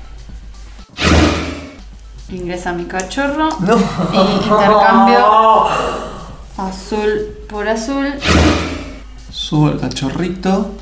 [2.31, 3.49] Ingresa mi cachorro.
[3.61, 3.77] No.
[4.13, 5.67] Y intercambio
[6.57, 7.11] azul
[7.49, 8.09] por azul.
[9.31, 10.73] Subo el cachorrito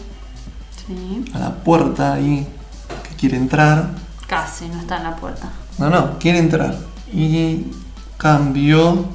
[0.87, 1.25] Sí.
[1.35, 2.47] a la puerta ahí
[3.09, 3.91] que quiere entrar.
[4.27, 5.49] Casi, no está en la puerta.
[5.79, 6.77] No, no, quiere entrar.
[7.13, 7.67] Y
[8.17, 9.07] cambio.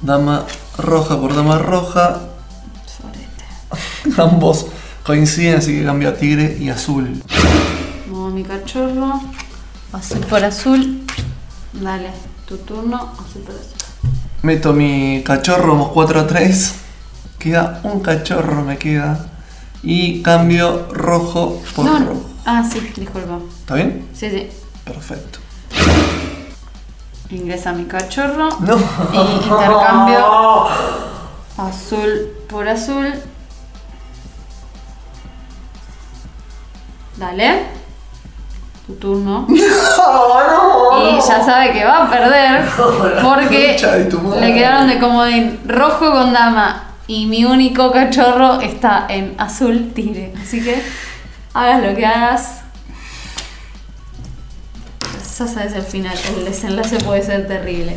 [0.00, 0.44] Dama
[0.76, 2.20] roja por dama roja.
[2.86, 4.20] Sorete.
[4.20, 4.66] Ambos
[5.04, 7.22] coinciden, así que cambio a tigre y azul.
[8.08, 9.20] Muevo mi cachorro.
[9.92, 11.04] Azul por azul.
[11.72, 12.10] Dale,
[12.46, 13.12] tu turno.
[13.12, 13.72] Azul por azul.
[14.42, 16.74] Meto mi cachorro, vamos 4 a 3.
[17.38, 19.26] Queda un cachorro, me queda.
[19.82, 21.98] Y cambio rojo por no.
[21.98, 22.33] rojo.
[22.44, 23.38] Ah, sí, disculpa.
[23.60, 24.08] ¿Está bien?
[24.12, 24.50] Sí, sí.
[24.84, 25.38] Perfecto.
[27.30, 28.50] Ingresa mi cachorro.
[28.60, 28.76] No.
[29.12, 30.68] Y intercambio
[31.56, 33.14] azul por azul.
[37.16, 37.66] Dale.
[38.86, 39.46] Tu turno.
[40.96, 42.64] Y ya sabe que va a perder
[43.22, 43.76] porque
[44.40, 50.32] le quedaron de comodín rojo con dama y mi único cachorro está en azul tigre.
[50.40, 50.82] Así que
[51.54, 52.60] hagas lo que hagas.
[55.38, 57.96] Ya sabes el final, el desenlace puede ser terrible.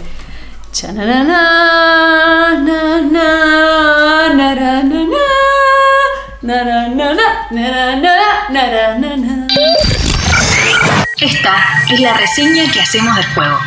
[11.20, 11.56] Esta
[11.92, 13.58] es la reseña que hacemos del juego.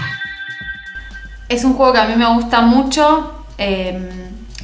[1.48, 3.44] Es un juego que a mí me gusta mucho.
[3.58, 4.19] eh,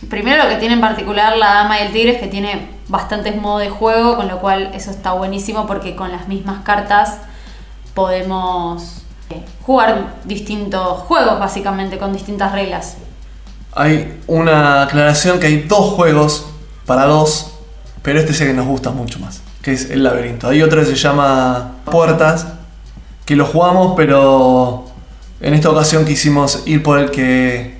[0.08, 3.36] primero lo que tiene en particular la dama y el tigre es que tiene bastantes
[3.36, 7.18] modos de juego, con lo cual eso está buenísimo porque con las mismas cartas
[7.94, 12.96] podemos eh, jugar distintos juegos básicamente con distintas reglas.
[13.74, 16.46] Hay una aclaración que hay dos juegos
[16.86, 17.52] para dos,
[18.02, 20.48] pero este es el que nos gusta mucho más, que es el laberinto.
[20.48, 22.46] Hay otro que se llama Puertas,
[23.24, 24.86] que lo jugamos, pero
[25.40, 27.75] en esta ocasión quisimos ir por el que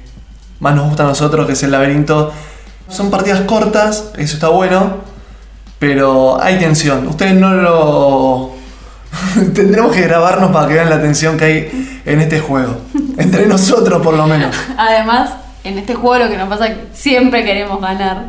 [0.61, 2.33] más nos gusta a nosotros, que es el laberinto.
[2.89, 4.99] Son partidas cortas, eso está bueno,
[5.79, 7.07] pero hay tensión.
[7.07, 8.51] Ustedes no lo...
[9.55, 12.81] Tendremos que grabarnos para que vean la tensión que hay en este juego.
[13.19, 14.55] Entre nosotros por lo menos.
[14.77, 15.31] Además,
[15.65, 18.27] en este juego lo que nos pasa es que siempre queremos ganar.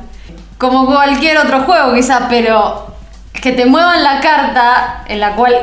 [0.57, 2.87] Como cualquier otro juego quizás, pero
[3.31, 5.53] que te muevan la carta en la cual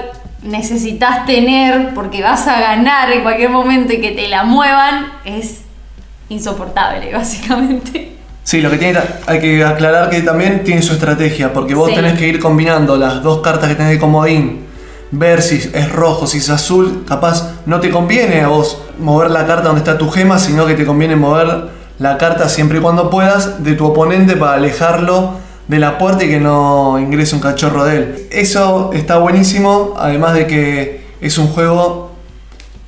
[0.43, 5.64] necesitas tener porque vas a ganar en cualquier momento y que te la muevan es
[6.29, 8.13] insoportable, básicamente.
[8.43, 11.95] Sí, lo que tiene, hay que aclarar que también tiene su estrategia, porque vos Sí.
[11.95, 14.65] tenés que ir combinando las dos cartas que tenés de comodín,
[15.11, 19.47] ver si es rojo, si es azul, capaz no te conviene a vos mover la
[19.47, 21.69] carta donde está tu gema, sino que te conviene mover
[21.99, 25.35] la carta siempre y cuando puedas de tu oponente para alejarlo
[25.69, 28.27] de la puerta y que no ingrese un cachorro de él.
[28.31, 32.11] Eso está buenísimo, además de que es un juego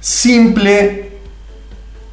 [0.01, 1.06] simple,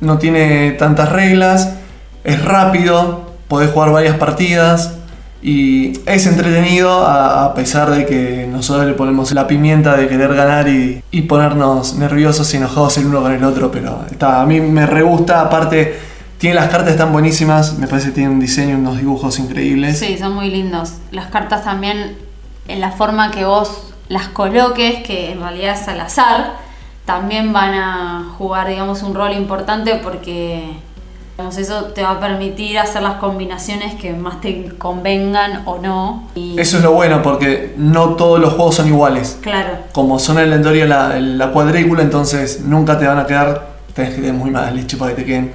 [0.03, 1.75] no tiene tantas reglas,
[2.23, 4.95] es rápido, podés jugar varias partidas
[5.41, 10.67] y es entretenido a, pesar de que nosotros le ponemos la pimienta de querer ganar
[10.69, 14.61] y, y ponernos nerviosos y enojados el uno con el otro, pero está, a mí
[14.61, 18.77] me re gusta, aparte tiene las cartas están buenísimas, me parece que tiene un diseño
[18.77, 19.97] unos dibujos increíbles.
[19.97, 20.95] Sí, son muy lindos.
[21.09, 22.17] Las cartas también,
[22.67, 26.57] en la forma que vos las coloques, que en realidad es al azar,
[27.05, 30.77] también van a jugar, digamos, un rol importante porque
[31.35, 36.29] Digamos, Eso te va a permitir hacer las combinaciones que más te convengan o no.
[36.35, 39.39] Y, Eso es lo bueno porque no todos los juegos son iguales.
[39.41, 39.77] Claro.
[39.93, 44.33] Como son aleatorios la, la cuadrícula, entonces nunca te van a quedar, tenés que tener
[44.33, 45.53] muy mala leche para que te queden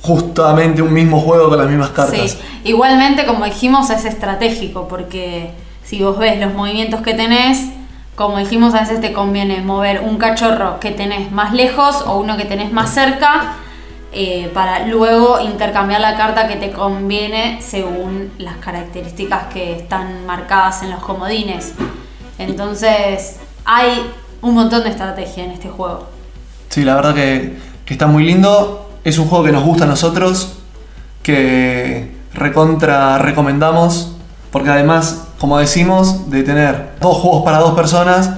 [0.00, 2.30] justamente un mismo juego con las mismas cartas.
[2.30, 5.50] Sí, igualmente como dijimos es estratégico porque
[5.84, 7.68] si vos ves los movimientos que tenés,
[8.14, 12.36] como dijimos a veces te conviene mover un cachorro que tenés más lejos o uno
[12.36, 13.54] que tenés más cerca
[14.12, 20.82] eh, para luego intercambiar la carta que te conviene según las características que están marcadas
[20.82, 21.72] en los comodines.
[22.38, 24.10] Entonces hay
[24.42, 26.08] un montón de estrategia en este juego.
[26.68, 27.56] Sí, la verdad que,
[27.86, 28.90] que está muy lindo.
[29.04, 30.58] Es un juego que nos gusta a nosotros,
[31.22, 34.12] que recontra recomendamos,
[34.50, 38.30] porque además, como decimos, de tener dos juegos para dos personas,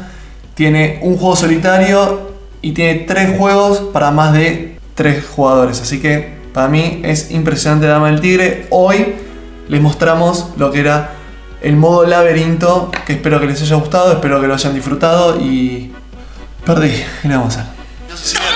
[0.54, 2.30] tiene un juego solitario
[2.62, 5.82] y tiene tres juegos para más de tres jugadores.
[5.82, 8.68] Así que para mí es impresionante Dama del Tigre.
[8.70, 9.16] Hoy
[9.68, 11.10] les mostramos lo que era
[11.60, 15.92] el modo laberinto, que espero que les haya gustado, espero que lo hayan disfrutado y...
[16.64, 16.88] Perdí,
[17.20, 18.53] ¿qué le vamos a hacer?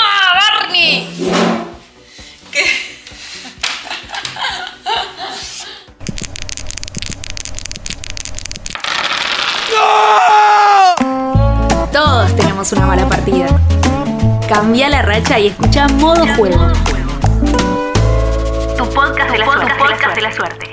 [12.68, 13.46] Tenemos una mala partida.
[14.48, 16.72] Cambia la racha y escucha modo juego.
[18.76, 19.74] Tu podcast de la suerte.
[19.78, 20.66] podcast de la suerte.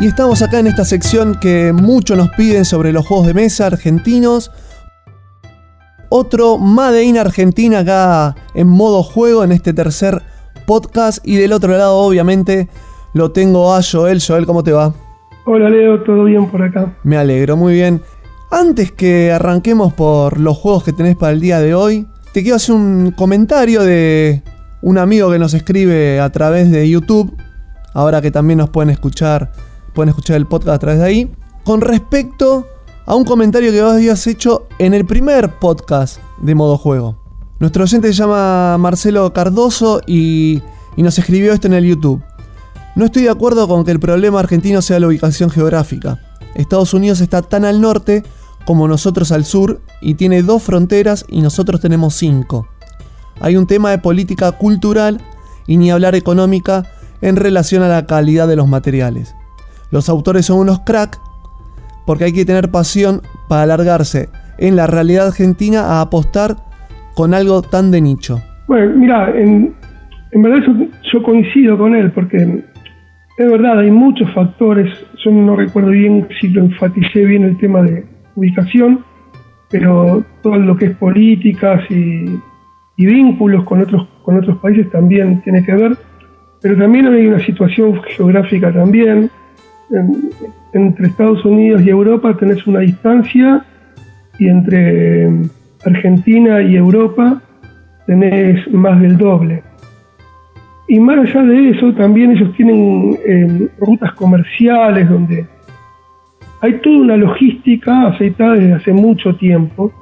[0.00, 3.66] Y estamos acá en esta sección que mucho nos piden sobre los juegos de mesa
[3.66, 4.50] argentinos.
[6.10, 10.22] Otro Made in Argentina acá en modo juego en este tercer
[10.66, 11.26] podcast.
[11.26, 12.68] Y del otro lado, obviamente,
[13.14, 14.20] lo tengo a Joel.
[14.20, 14.92] Joel, ¿cómo te va?
[15.46, 16.96] Hola Leo, ¿todo bien por acá?
[17.04, 18.02] Me alegro, muy bien.
[18.50, 22.56] Antes que arranquemos por los juegos que tenés para el día de hoy, te quiero
[22.56, 24.42] hacer un comentario de
[24.82, 27.32] un amigo que nos escribe a través de YouTube.
[27.94, 29.52] Ahora que también nos pueden escuchar,
[29.94, 31.30] pueden escuchar el podcast a través de ahí.
[31.64, 32.66] Con respecto
[33.06, 37.25] a un comentario que vos habías hecho en el primer podcast de modo juego.
[37.58, 40.62] Nuestro oyente se llama Marcelo Cardoso y,
[40.94, 42.22] y nos escribió esto en el YouTube.
[42.94, 46.20] No estoy de acuerdo con que el problema argentino sea la ubicación geográfica.
[46.54, 48.24] Estados Unidos está tan al norte
[48.66, 52.68] como nosotros al sur y tiene dos fronteras y nosotros tenemos cinco.
[53.40, 55.22] Hay un tema de política cultural
[55.66, 56.84] y ni hablar económica
[57.22, 59.34] en relación a la calidad de los materiales.
[59.90, 61.20] Los autores son unos crack
[62.04, 64.28] porque hay que tener pasión para alargarse
[64.58, 66.65] en la realidad argentina a apostar
[67.16, 68.40] con algo tan de nicho.
[68.68, 69.74] Bueno, mira, en,
[70.34, 70.62] verdad
[71.12, 72.36] yo coincido con él, porque
[73.38, 74.90] es verdad, hay muchos factores,
[75.24, 78.04] yo no recuerdo bien si lo enfaticé bien el tema de
[78.34, 79.00] ubicación,
[79.70, 82.38] pero todo lo que es políticas y,
[82.98, 85.96] vínculos con otros, con otros países también tiene que ver,
[86.62, 89.30] pero también hay una situación geográfica también,
[89.90, 90.30] en-
[90.72, 93.64] entre Estados Unidos y Europa tenés una distancia
[94.38, 95.30] y entre
[95.86, 97.40] Argentina y Europa
[98.06, 99.62] tenés más del doble.
[100.88, 105.46] Y más allá de eso, también ellos tienen eh, rutas comerciales donde
[106.60, 109.92] hay toda una logística aceitada desde hace mucho tiempo,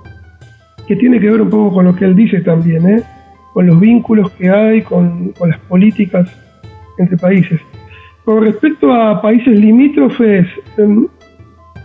[0.87, 3.03] que tiene que ver un poco con lo que él dice también, ¿eh?
[3.55, 6.31] con los vínculos que hay, con, las políticas
[6.99, 7.61] entre países.
[8.25, 11.07] Con respecto a países limítrofes, em,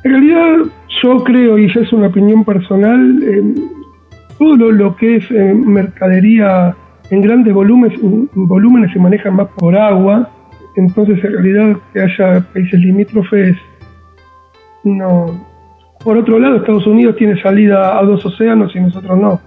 [0.04, 0.58] en realidad
[1.02, 3.56] yo creo, y ya es una opinión personal, em,
[4.40, 6.76] todo lo, que es eh, mercadería
[7.12, 8.00] en grandes volúmenes,
[8.34, 10.30] volúmenes se maneja más por agua,
[10.76, 13.58] entonces en realidad que haya países limítrofes,
[14.84, 15.46] no.
[16.04, 19.42] Por otro lado, Estados Unidos tiene salida a dos océanos y nosotros no.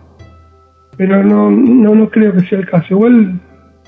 [0.99, 2.88] Pero no, no, no creo que sea el caso.
[2.90, 3.40] Igual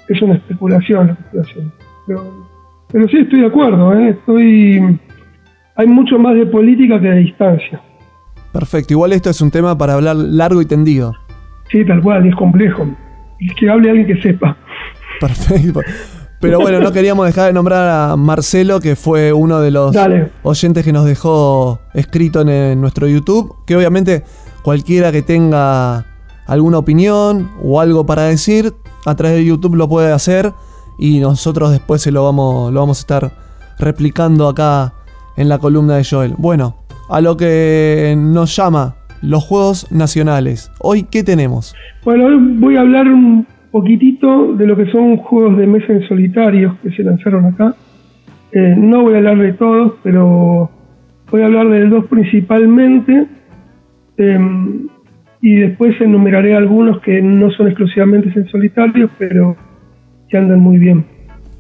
[0.09, 1.73] es una especulación la especulación.
[2.07, 2.47] Pero,
[2.91, 4.11] pero sí estoy de acuerdo, ¿eh?
[4.11, 4.99] estoy
[5.77, 7.81] hay mucho más de política que de distancia.
[8.55, 11.13] Perfecto, igual esto es un tema para hablar largo y tendido.
[11.73, 12.87] Sí, tal cual, es complejo.
[13.59, 14.57] Que hable alguien que sepa.
[15.21, 15.81] Perfecto.
[16.41, 20.31] Pero bueno, no queríamos dejar de nombrar a Marcelo, que fue uno de los Dale.
[20.45, 23.57] oyentes que nos dejó escrito en, en nuestro YouTube.
[23.67, 24.23] Que obviamente
[24.63, 26.07] cualquiera que tenga
[26.47, 28.73] alguna opinión o algo para decir,
[29.05, 30.53] a través de YouTube lo puede hacer.
[30.97, 33.33] Y nosotros después se lo vamos, lo vamos a estar
[33.81, 34.95] replicando acá
[35.37, 36.35] en la columna de Joel.
[36.39, 36.84] Bueno,
[37.15, 40.73] a lo que nos llama los juegos nacionales.
[40.81, 41.73] Hoy, ¿qué tenemos?
[42.05, 46.09] Bueno, hoy voy a hablar un poquitito de lo que son juegos de mesa en
[46.09, 47.77] solitarios que se lanzaron acá.
[48.51, 50.69] Eh, no voy a hablar de todos, pero
[51.31, 53.29] voy a hablar del 2 principalmente
[54.17, 54.89] em,
[55.41, 59.57] y después enumeraré algunos que no son exclusivamente en solitario, pero
[60.29, 61.05] que andan muy bien.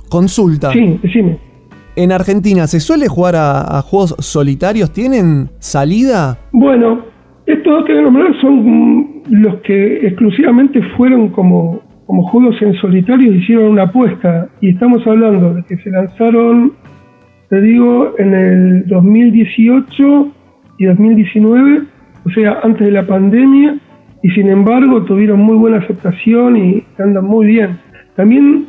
[0.08, 0.72] Consulta.
[0.72, 1.53] Sí, decime.
[1.96, 4.92] ¿En Argentina se suele jugar a, juegos solitarios?
[4.92, 6.36] ¿Tienen salida?
[6.50, 7.04] Bueno,
[7.46, 13.32] estos que voy a nombrar son los que exclusivamente fueron como, como juegos en solitario
[13.32, 14.48] hicieron una apuesta.
[14.60, 16.72] Y estamos hablando de que se lanzaron,
[17.48, 20.28] te digo, en el 2018
[20.78, 21.82] y 2019,
[22.26, 23.78] o sea, antes de la pandemia,
[24.24, 27.78] y sin embargo tuvieron muy buena aceptación y andan muy bien.
[28.16, 28.66] También,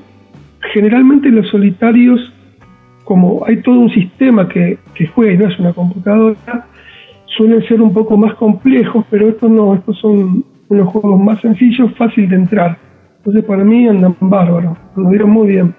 [0.73, 2.34] generalmente los solitarios,
[3.05, 6.65] como hay todo un sistema que, que juega y no es una computadora,
[7.37, 11.93] suelen ser un poco más complejos, pero estos no, estos son unos juegos más sencillos,
[11.95, 12.77] fácil de entrar.
[13.17, 15.73] Entonces para mí andan bárbaros, lo dieron muy bien.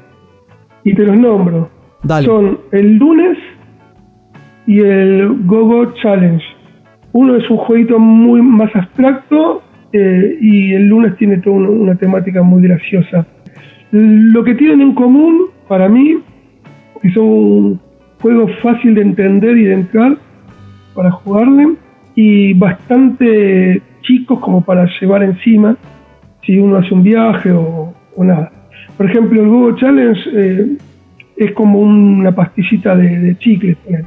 [0.85, 1.69] Y te los nombro.
[2.03, 2.27] Dale.
[2.27, 3.37] Son el lunes
[4.67, 6.45] y el Go-Go Challenge.
[7.13, 9.63] Uno es un jueguito muy más abstracto
[9.93, 13.27] eh, y el lunes tiene toda una, una temática muy graciosa.
[13.91, 16.19] Lo que tienen en común, para mí,
[17.01, 17.81] que son un
[18.21, 20.17] juego fácil de entender y de entrar
[20.95, 21.75] para jugarle
[22.15, 25.77] y bastante chicos como para llevar encima
[26.45, 28.51] si uno hace un viaje o, o nada.
[28.97, 30.77] Por ejemplo, el Google Challenge eh,
[31.37, 34.07] es como una pastillita de, de chicle, ponele.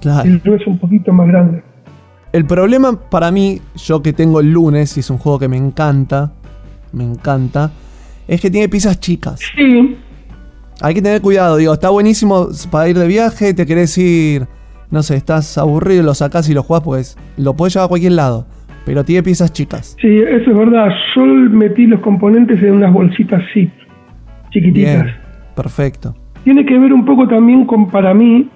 [0.00, 0.28] Claro.
[0.28, 1.62] el otro es un poquito más grande.
[2.32, 5.56] El problema para mí, yo que tengo el lunes, y es un juego que me
[5.56, 6.32] encanta,
[6.92, 7.72] me encanta,
[8.28, 9.40] es que tiene piezas chicas.
[9.56, 9.96] Sí,
[10.82, 14.46] Hay que tener cuidado, digo, está buenísimo para ir de viaje, te querés ir,
[14.90, 18.12] no sé, estás aburrido, lo sacás y lo jugás, pues lo puedes llevar a cualquier
[18.12, 18.46] lado,
[18.86, 19.94] pero tiene piezas chicas.
[20.00, 20.88] sí, eso es verdad.
[21.14, 23.70] Yo metí los componentes en unas bolsitas zip,
[24.52, 25.04] chiquititas.
[25.04, 25.14] Bien,
[25.54, 26.14] perfecto.
[26.44, 28.48] Tiene que ver un poco también con, para mí,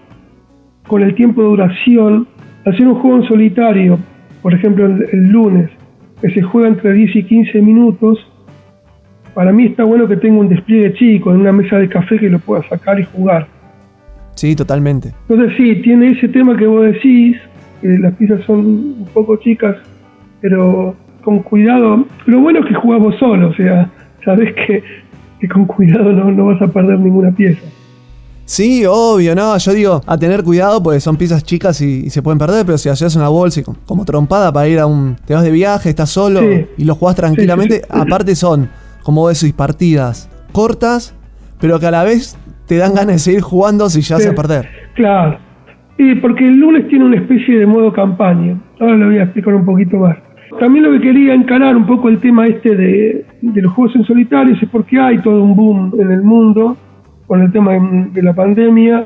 [0.86, 2.26] con el tiempo de duración.
[2.64, 3.98] Hacer un juego en solitario,
[4.40, 5.68] por ejemplo el, el lunes,
[6.22, 8.18] que se juega entre 10 y 15 minutos,
[9.34, 12.28] para mí está bueno que tenga un despliegue chico, en una mesa de café que
[12.30, 13.46] lo pueda sacar y jugar.
[14.34, 15.12] Sí, totalmente.
[15.28, 17.36] Entonces sí, tiene ese tema que vos decís,
[17.80, 19.76] que las piezas son un poco chicas,
[20.40, 22.04] pero con cuidado.
[22.26, 23.90] Lo bueno es que jugás vos solo, o sea,
[24.24, 24.82] sabés que,
[25.40, 27.62] que con cuidado no, no vas a perder ninguna pieza.
[28.46, 32.20] Sí, obvio, no, yo digo, a tener cuidado porque son piezas chicas y, y se
[32.20, 35.16] pueden perder, pero si haces una bolsa y como trompada para ir a un...
[35.24, 36.66] Te vas de viaje, estás solo Sí.
[36.76, 37.98] y lo jugás tranquilamente, Sí, sí, sí.
[38.02, 38.68] aparte son,
[39.04, 41.14] como vos decís, partidas cortas,
[41.60, 44.30] pero que a la vez te dan ganas de seguir jugando si ya vas Sí.
[44.30, 44.68] a perder.
[44.94, 45.38] Claro.
[45.98, 48.56] Y porque el lunes tiene una especie de modo campaña.
[48.80, 50.16] Ahora lo voy a explicar un poquito más.
[50.58, 54.04] También lo que quería encarar un poco el tema este de, de los juegos en
[54.04, 56.76] solitarios es porque hay todo un boom en el mundo
[57.26, 59.04] con el tema de, de la pandemia,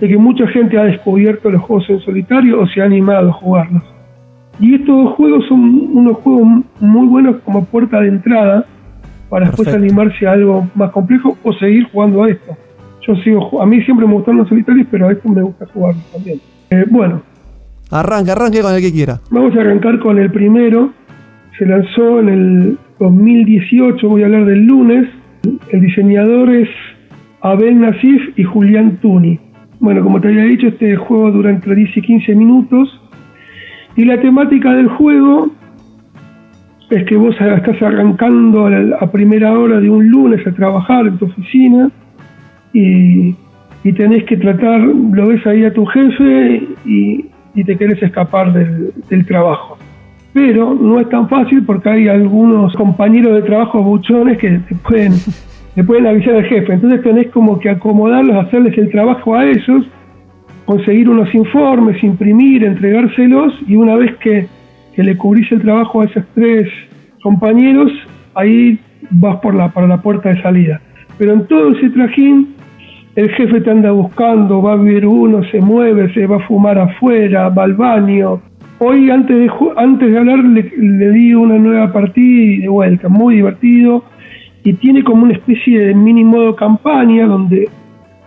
[0.00, 3.32] de que mucha gente ha descubierto los juegos en solitario o se ha animado a
[3.32, 3.82] jugarlos.
[4.58, 5.60] Y estos juegos son
[5.92, 8.66] unos juegos muy buenos como puerta de entrada
[9.30, 9.84] para después Perfecto.
[9.86, 12.56] animarse a algo más complejo o seguir jugando a esto.
[13.06, 15.94] Yo sigo, a mí siempre me gustaron los solitarios, pero a esto me gusta jugar
[16.12, 16.38] también.
[16.70, 17.22] Eh, bueno,
[17.90, 19.20] Arranque, arranque con el que quiera.
[19.30, 20.92] vamos a arrancar con el primero.
[21.58, 25.08] Se lanzó en el 2018, voy a hablar del lunes.
[25.70, 26.68] El diseñador es
[27.40, 29.40] Abel Nasif y Julián Tuni.
[29.80, 33.00] Bueno, como te había dicho, este juego dura entre 10 y 15 minutos.
[33.96, 35.50] Y la temática del juego
[36.90, 41.18] es que vos estás arrancando a, la- primera hora de un lunes a trabajar en
[41.18, 41.90] tu oficina
[42.72, 43.34] y,
[43.84, 47.24] y tenés que tratar, lo ves ahí a tu jefe y,
[47.54, 49.76] y te querés escapar del, del trabajo.
[50.32, 55.12] Pero no es tan fácil porque hay algunos compañeros de trabajo buchones que pueden,
[55.74, 56.72] te pueden avisar al jefe.
[56.74, 59.86] Entonces tenés como que acomodarlos, hacerles el trabajo a ellos,
[60.64, 64.46] conseguir unos informes, imprimir, entregárselos y una vez que,
[65.00, 66.68] que le cubrís el trabajo a esos tres
[67.22, 67.90] compañeros,
[68.34, 68.78] ahí
[69.10, 70.78] vas por la, para la puerta de salida.
[71.16, 72.48] Pero en todo ese trajín,
[73.16, 76.78] el jefe te anda buscando, va a ver uno, se mueve, se va a fumar
[76.78, 78.42] afuera, va al baño.
[78.78, 84.04] Hoy, antes de, antes de hablar, le, di una nueva partida de vuelta, muy divertido.
[84.64, 87.70] Y tiene como una especie de mini modo campaña donde,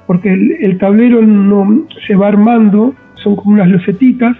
[0.08, 4.36] porque el, el tablero no se va armando, son como unas lucetitas,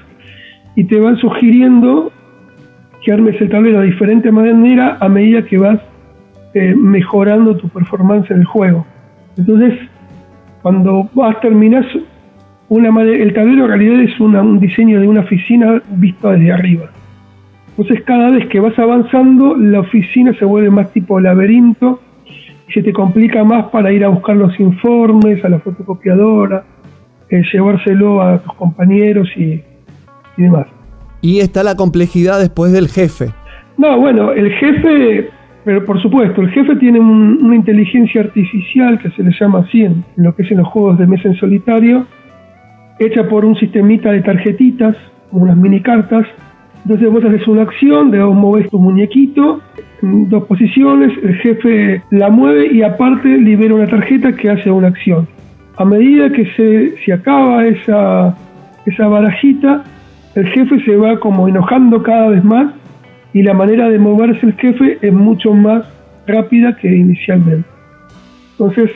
[0.76, 2.12] y te van sugiriendo
[3.04, 5.80] que armes el tablero de diferente manera a medida que vas
[6.54, 8.86] eh, mejorando tu performance en el juego.
[9.38, 9.74] Entonces,
[10.62, 11.36] cuando vas
[12.92, 16.90] mane- el tablero en realidad es una- un diseño de una oficina visto desde arriba.
[17.76, 22.00] Entonces cada vez que vas avanzando, la oficina se vuelve más tipo laberinto
[22.68, 26.64] y se te complica más para ir a buscar los informes, a la fotocopiadora,
[27.30, 29.62] eh, llevárselo a tus compañeros y
[30.38, 30.68] demás.
[31.24, 33.30] Y está la complejidad después del jefe.
[33.78, 35.30] No, bueno, el jefe,
[35.66, 39.82] pero por supuesto, el jefe tiene un- una inteligencia artificial que se le llama así
[39.84, 42.06] en, lo que es en los juegos de mesa en solitario,
[43.00, 44.96] hecha por un sistemita de tarjetitas,
[45.32, 46.28] unas mini cartas.
[46.84, 49.62] Entonces vos haces una acción, de vos movés tu muñequito
[50.02, 54.90] en dos posiciones, el jefe la mueve y aparte libera una tarjeta que hace una
[54.90, 55.26] acción.
[55.78, 58.36] A medida que se, se acaba esa,
[58.86, 59.84] esa barajita,
[60.36, 62.74] el jefe se va como enojando cada vez más
[63.34, 65.86] y la manera de moverse el jefe es mucho más
[66.28, 67.68] rápida que inicialmente.
[68.52, 68.92] Entonces,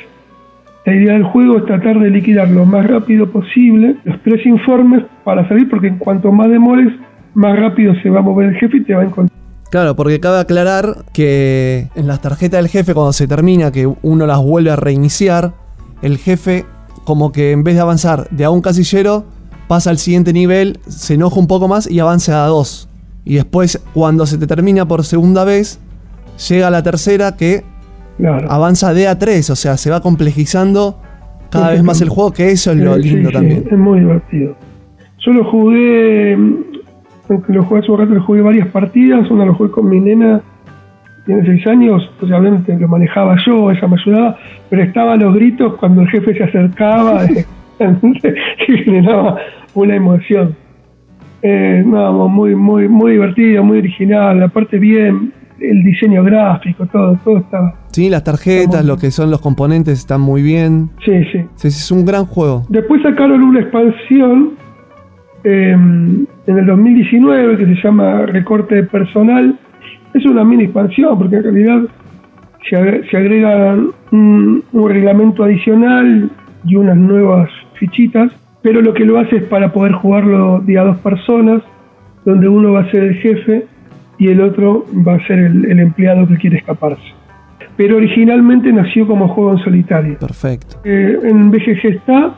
[0.85, 5.03] la idea del juego es tratar de liquidar lo más rápido posible los tres informes
[5.23, 6.93] para salir, porque en cuanto más demores,
[7.33, 9.37] más rápido se va a mover el jefe y te va a encontrar.
[9.69, 14.25] Claro, porque cabe aclarar que en las tarjetas del jefe, cuando se termina, que uno
[14.25, 15.51] las vuelve a reiniciar,
[16.01, 16.63] el jefe,
[17.03, 19.25] como que en vez de avanzar de a un casillero,
[19.67, 22.89] pasa al siguiente nivel, se enoja un poco más y avanza a dos.
[23.25, 25.79] Y después, cuando se te termina por segunda vez,
[26.49, 27.63] llega a la tercera que
[28.17, 28.49] Claro.
[28.51, 30.99] avanza de a tres, o sea, se va complejizando
[31.51, 33.63] cada Sí, vez más el juego, que eso es lo sí, lindo sí, también.
[33.69, 34.55] es muy divertido.
[35.19, 36.33] Yo lo jugué,
[37.29, 39.29] aunque lo jugué hace un rato, lo jugué varias partidas.
[39.29, 40.41] Una lo jugué con mi nena,
[41.25, 44.37] tiene seis años, pues obviamente lo manejaba yo, ella me ayudaba,
[44.69, 47.23] pero estaban los gritos cuando el jefe se acercaba,
[48.65, 49.37] que generaba
[49.73, 50.55] una emoción.
[51.43, 57.37] Eh, no, muy, muy, muy divertido, muy original, aparte bien, el diseño gráfico, todo, todo
[57.37, 57.75] estaba.
[57.91, 60.89] Sí, las tarjetas, lo que son los componentes están muy bien.
[61.05, 61.45] Sí, sí.
[61.55, 62.63] Sí, es un gran juego.
[62.69, 64.51] Después sacaron una expansión
[65.43, 69.57] eh, en el 2019 que se llama Recorte Personal.
[70.13, 71.81] Es una mini expansión porque en realidad
[72.69, 73.75] se, agre- se agrega
[74.11, 76.29] un, un reglamento adicional
[76.65, 80.83] y unas nuevas fichitas, pero lo que lo hace es para poder jugarlo de a
[80.83, 81.61] dos personas,
[82.25, 83.65] donde uno va a ser el jefe
[84.17, 87.17] y el otro va a ser el, el empleado que quiere escaparse.
[87.77, 90.17] Pero originalmente nació como juego en solitario.
[90.19, 90.77] Perfecto.
[90.83, 92.35] Eh, en BGG está.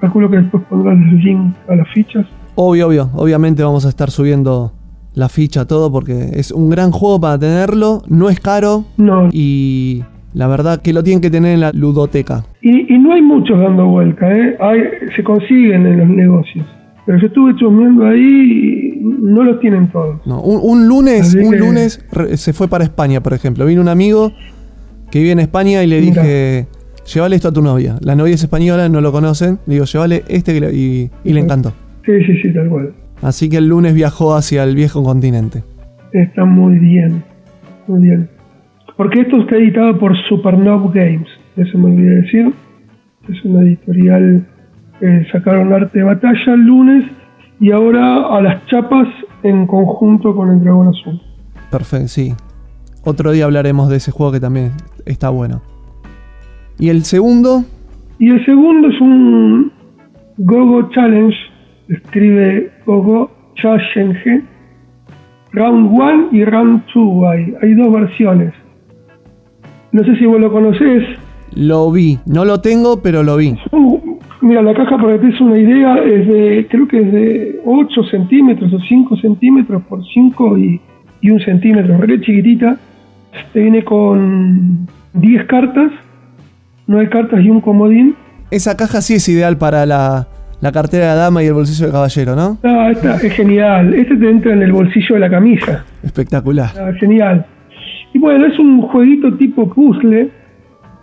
[0.00, 2.24] Calculo que después pondrán el link a las fichas.
[2.54, 3.10] Obvio, obvio.
[3.14, 4.72] Obviamente vamos a estar subiendo
[5.14, 8.02] la ficha, todo, porque es un gran juego para tenerlo.
[8.08, 8.84] No es caro.
[8.96, 9.28] No.
[9.32, 10.04] Y
[10.34, 12.44] la verdad que lo tienen que tener en la ludoteca.
[12.60, 14.56] Y, y no hay muchos dando vuelta, ¿eh?
[14.60, 14.82] Hay-
[15.16, 16.66] se consiguen en los negocios.
[17.06, 20.26] Pero yo estuve chusmeando ahí y no los tienen todos.
[20.26, 22.04] No, un, un lunes, un que- lunes
[22.34, 23.66] se fue para España, por ejemplo.
[23.66, 24.32] Vino un amigo
[25.10, 26.22] que vive en España y le Mira.
[26.22, 26.66] dije,
[27.12, 27.96] llévale esto a tu novia.
[28.00, 29.58] La novia es española, no lo conocen.
[29.66, 30.56] Le digo, llévale este
[31.24, 31.72] y le encantó.
[32.06, 32.92] Sí, sí, sí, tal cual.
[33.22, 35.62] Así que el lunes viajó hacia el viejo continente.
[36.12, 37.22] Está muy bien.
[37.86, 38.28] Muy bien.
[38.96, 41.28] Porque esto está editado por Supernov Games.
[41.56, 42.52] Eso me olvidé decir.
[43.28, 44.46] Es una editorial
[45.00, 47.04] que sacaron arte de batalla el lunes
[47.60, 49.08] y ahora a las chapas
[49.42, 51.20] en conjunto con el Dragón Azul.
[51.70, 52.34] Perfecto, sí.
[53.04, 54.72] Otro día hablaremos de ese juego que también
[55.06, 55.62] está bueno.
[56.78, 57.64] Y el segundo,
[58.18, 59.72] Y el segundo es un
[60.38, 61.36] Gogo Challenge,
[61.88, 64.42] escribe Gogo Challenge,
[65.52, 68.52] Round 1 y Round 2 hay, hay dos versiones.
[69.94, 71.04] No sé si vos lo conocés.
[71.54, 72.18] lo vi.
[72.26, 73.56] No lo tengo, pero lo vi.
[73.70, 77.12] Uh, mira, la caja para que te des una idea es de, creo que es
[77.12, 80.80] de 8 centímetros o 5 centímetros por 5 y,
[81.20, 82.76] y 1 centímetro, re chiquitita.
[83.52, 85.92] Te viene con 10 cartas,
[86.88, 88.16] 9 cartas y un comodín.
[88.50, 90.26] Esa caja sí es ideal para la,
[90.60, 92.58] la cartera de dama y el bolsillo de caballero, ¿no?
[92.64, 93.94] Ah, esta es genial.
[93.94, 95.84] Este te entra en el bolsillo de la camisa.
[96.02, 96.70] Espectacular.
[96.76, 97.46] Ah, genial.
[98.14, 100.30] Y bueno, es un jueguito tipo puzzle.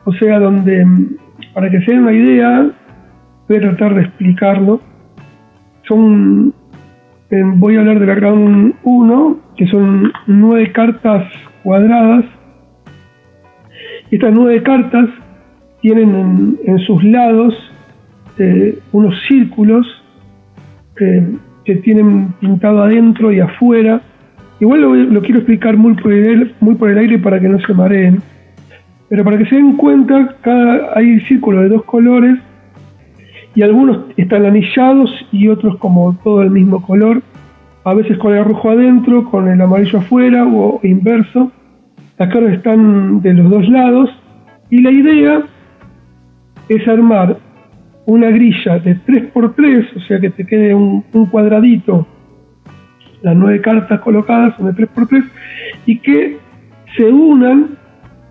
[0.05, 1.17] O sea, donde, mm,
[1.53, 2.71] para que se den una idea,
[3.47, 4.81] voy a tratar de explicarlo.
[5.87, 6.53] Son,
[7.29, 11.31] voy a hablar de la round 1, que son nueve cartas
[11.63, 12.25] cuadradas.
[14.09, 15.07] Estas nueve cartas
[15.81, 17.53] tienen en, en sus lados
[18.37, 19.85] eh, unos círculos
[20.99, 21.35] eh,
[21.65, 24.01] que tienen pintado adentro y afuera.
[24.61, 24.81] Igual
[25.11, 28.21] lo, quiero explicar muy por, el, aire para que no se mareen.
[29.09, 32.37] Pero para que se den cuenta, cada, hay círculos de dos colores
[33.55, 37.23] y algunos están anillados y otros como todo el mismo color.
[37.83, 41.51] A veces con el rojo adentro, con el amarillo afuera o inverso.
[42.19, 44.11] Las cartas están de los dos lados
[44.69, 45.41] y la idea
[46.69, 47.35] es armar
[48.05, 51.01] una grilla de 3x3, o sea que te quede un
[51.31, 52.05] cuadradito,
[53.21, 55.23] las nueve cartas colocadas en el 3x3,
[55.85, 56.37] y que
[56.97, 57.77] se unan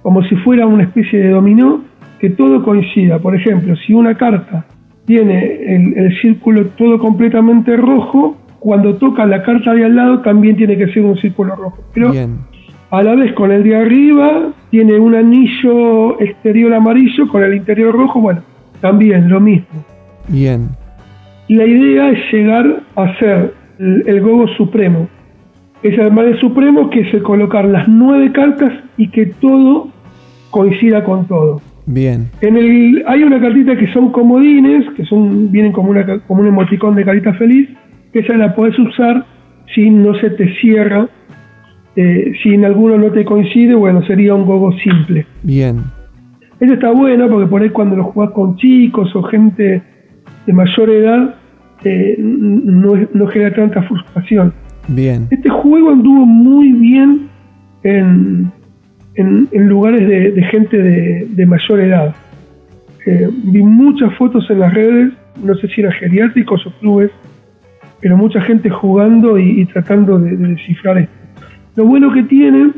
[0.02, 1.82] como si fuera una especie de dominó,
[2.18, 3.18] que todo coincida.
[3.18, 4.64] Por ejemplo, si una carta
[5.06, 8.36] tiene el, el círculo todo completamente rojo.
[8.60, 11.78] Cuando toca la carta de al lado también tiene que ser un círculo rojo.
[11.94, 12.38] Pero Bien.
[12.90, 17.94] a la vez con el de arriba tiene un anillo exterior amarillo con el interior
[17.94, 18.20] rojo.
[18.20, 18.42] Bueno,
[18.80, 19.84] también lo mismo.
[20.28, 20.68] Bien.
[21.48, 25.08] La idea es llegar a ser el, el Gogo Supremo.
[25.82, 29.88] Es armar el Supremo que es el colocar las nueve cartas y que todo
[30.50, 31.62] coincida con todo.
[31.86, 32.28] Bien.
[32.42, 36.48] En el, hay una cartita que son comodines, que son vienen como, una, como un
[36.48, 37.68] emoticón de carita feliz,
[38.12, 39.24] que esa la puedes usar
[39.74, 41.08] si no se te cierra.
[41.96, 45.26] eh, si en alguno no te coincide, bueno, sería un gogo simple.
[45.42, 45.78] Bien.
[46.60, 49.82] Eso está bueno porque por ahí cuando lo jugás con chicos o gente
[50.46, 51.34] de mayor edad,
[51.84, 54.52] eh, no, no genera tanta frustración.
[54.88, 55.26] Bien.
[55.30, 57.28] Este juego anduvo muy bien
[57.82, 58.50] en,
[59.14, 62.14] en- en lugares de, de gente de, de mayor edad.
[63.06, 65.12] Eh, vi muchas fotos en las redes,
[65.42, 67.10] no sé si eran geriátricos o clubes,
[68.00, 71.12] pero mucha gente jugando y, y tratando de, de descifrar esto.
[71.76, 72.70] Lo bueno que tiene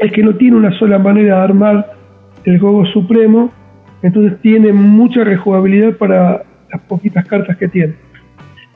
[0.00, 1.86] es que no tiene una sola manera de armar
[2.44, 3.52] el Gogo Supremo,
[4.02, 6.42] entonces tiene mucha rejugabilidad para
[6.72, 7.94] las poquitas cartas que tiene.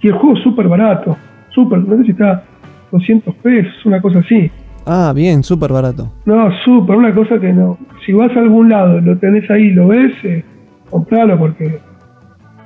[0.03, 1.17] Y el juego es súper barato,
[1.51, 2.43] súper, no sé si está
[2.91, 4.51] 200 pesos, una cosa así.
[4.87, 6.11] Ah, bien, súper barato.
[6.25, 7.79] No, súper, una cosa que no.
[8.05, 10.43] Si vas a algún lado, lo tenés ahí, lo ves, eh,
[10.89, 11.79] compralo porque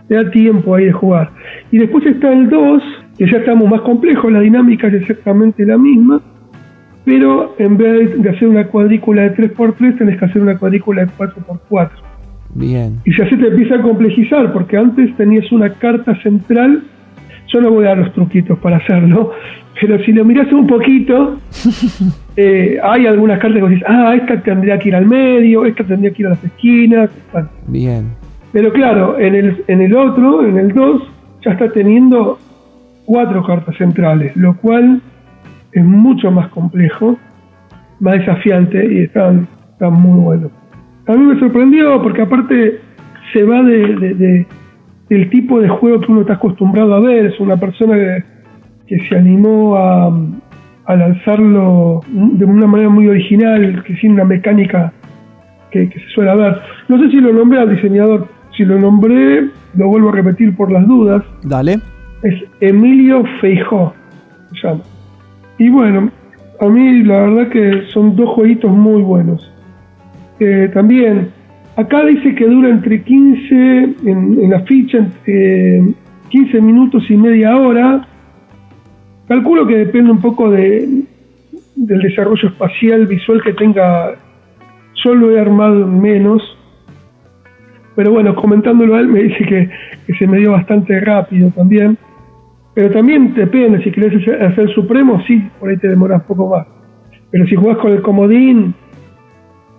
[0.09, 1.31] te da tiempo ahí de jugar.
[1.71, 2.83] Y después está el 2,
[3.19, 6.21] que ya estamos más complejos, la dinámica es exactamente la misma,
[7.05, 11.11] pero en vez de hacer una cuadrícula de 3x3, tenés que hacer una cuadrícula de
[11.13, 11.91] 4x4.
[12.55, 13.01] Bien.
[13.05, 16.85] Y ya se te empieza a complejizar, porque antes tenías una carta central.
[17.53, 19.33] Yo no voy a dar los truquitos para hacerlo,
[19.81, 21.37] pero si lo miras un poquito,
[22.37, 26.13] eh, hay algunas cartas que dices, ah, esta tendría que ir al medio, esta tendría
[26.13, 27.11] que ir a las esquinas.
[27.33, 27.49] bueno.
[27.69, 28.07] Bien.
[28.53, 31.03] Pero claro, en el, en el otro, en el 2,
[31.45, 32.39] ya está teniendo
[33.05, 35.01] cuatro cartas centrales, lo cual
[35.73, 37.19] es mucho más complejo,
[38.01, 40.51] más desafiante y están, están muy buenos.
[41.07, 42.81] A mí me sorprendió porque aparte
[43.33, 44.47] se va de, de- de-
[45.09, 48.25] del tipo de juego que uno está acostumbrado a ver, es una persona que,
[48.87, 50.07] que se animó a,
[50.87, 54.93] a lanzarlo de una manera muy original, que tiene una mecánica
[55.71, 56.59] que, que se suele ver.
[56.89, 60.71] No sé si lo nombré al diseñador, si lo nombré, lo vuelvo a repetir por
[60.71, 61.79] las dudas, Dale.
[62.23, 63.93] es Emilio Feijó,
[64.53, 64.83] se llama.
[65.59, 66.11] Y bueno,
[66.61, 69.51] a mí la verdad que son dos jueguitos muy buenos.
[70.41, 71.29] Eh, también,
[71.77, 75.95] acá dice que dura entre 15, en, en la ficha, entre
[76.29, 78.07] 15 minutos y media hora.
[79.29, 81.05] Calculo que depende un poco de,
[81.77, 84.15] del desarrollo espacial visual que tenga.
[85.05, 86.43] Yo lo he armado en menos.
[87.95, 91.97] Pero bueno, comentándolo a él me dice que, se me dio bastante rápido también.
[92.75, 96.67] Pero también depende, si querés hacer Supremo, sí, por ahí te demoras un poco más.
[97.31, 98.75] Pero si jugás con el comodín,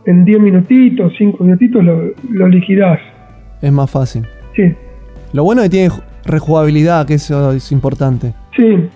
[0.05, 2.01] en 10 minutitos, 5 minutitos lo,
[2.31, 2.99] lo liquidás.
[3.61, 4.25] Es más fácil.
[4.55, 4.73] Sí,
[5.33, 8.33] Lo bueno es que tiene ju- rejugabilidad, que eso es importante.
[8.55, 8.87] sí.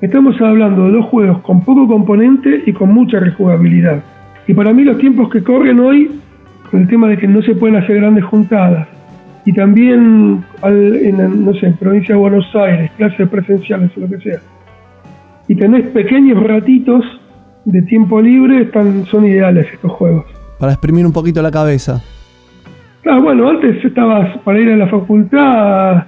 [0.00, 4.02] Estamos hablando de dos juegos con poco componente y con mucha rejugabilidad.
[4.48, 6.10] Y para mí los tiempos que corren hoy,
[6.72, 8.88] con el tema de que no se pueden hacer grandes juntadas,
[9.44, 14.08] y también al- en, no sé, en provincia de Buenos Aires, clases presenciales o lo
[14.08, 14.40] que sea,
[15.46, 17.04] y tenés pequeños ratitos
[17.64, 20.24] de tiempo libre, están, son ideales estos juegos.
[20.62, 22.00] Para exprimir un poquito la cabeza.
[23.04, 26.04] Ah, bueno, antes estabas para ir a la facultad,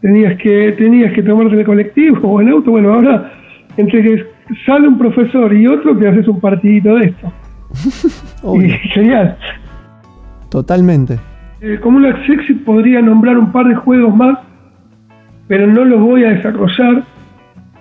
[0.00, 2.70] tenías que tenías que tomarte el colectivo o el auto.
[2.70, 3.30] Bueno, ahora
[3.76, 4.24] entre que
[4.64, 7.32] sale un profesor y otro te haces un partidito de esto.
[8.58, 9.36] Y genial.
[10.48, 11.18] Totalmente.
[11.60, 14.38] Eh, como una Exit podría nombrar un par de juegos más,
[15.48, 17.04] pero no los voy a desarrollar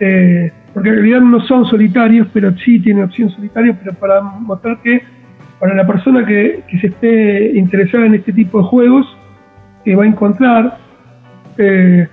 [0.02, 4.82] eh, porque en realidad no son solitarios, pero sí tienen opción solitario, pero para mostrar
[4.84, 5.16] que
[5.60, 9.06] para la persona que, que se esté interesada en este tipo de juegos,
[9.84, 10.78] que va a encontrar,
[11.58, 12.08] eh,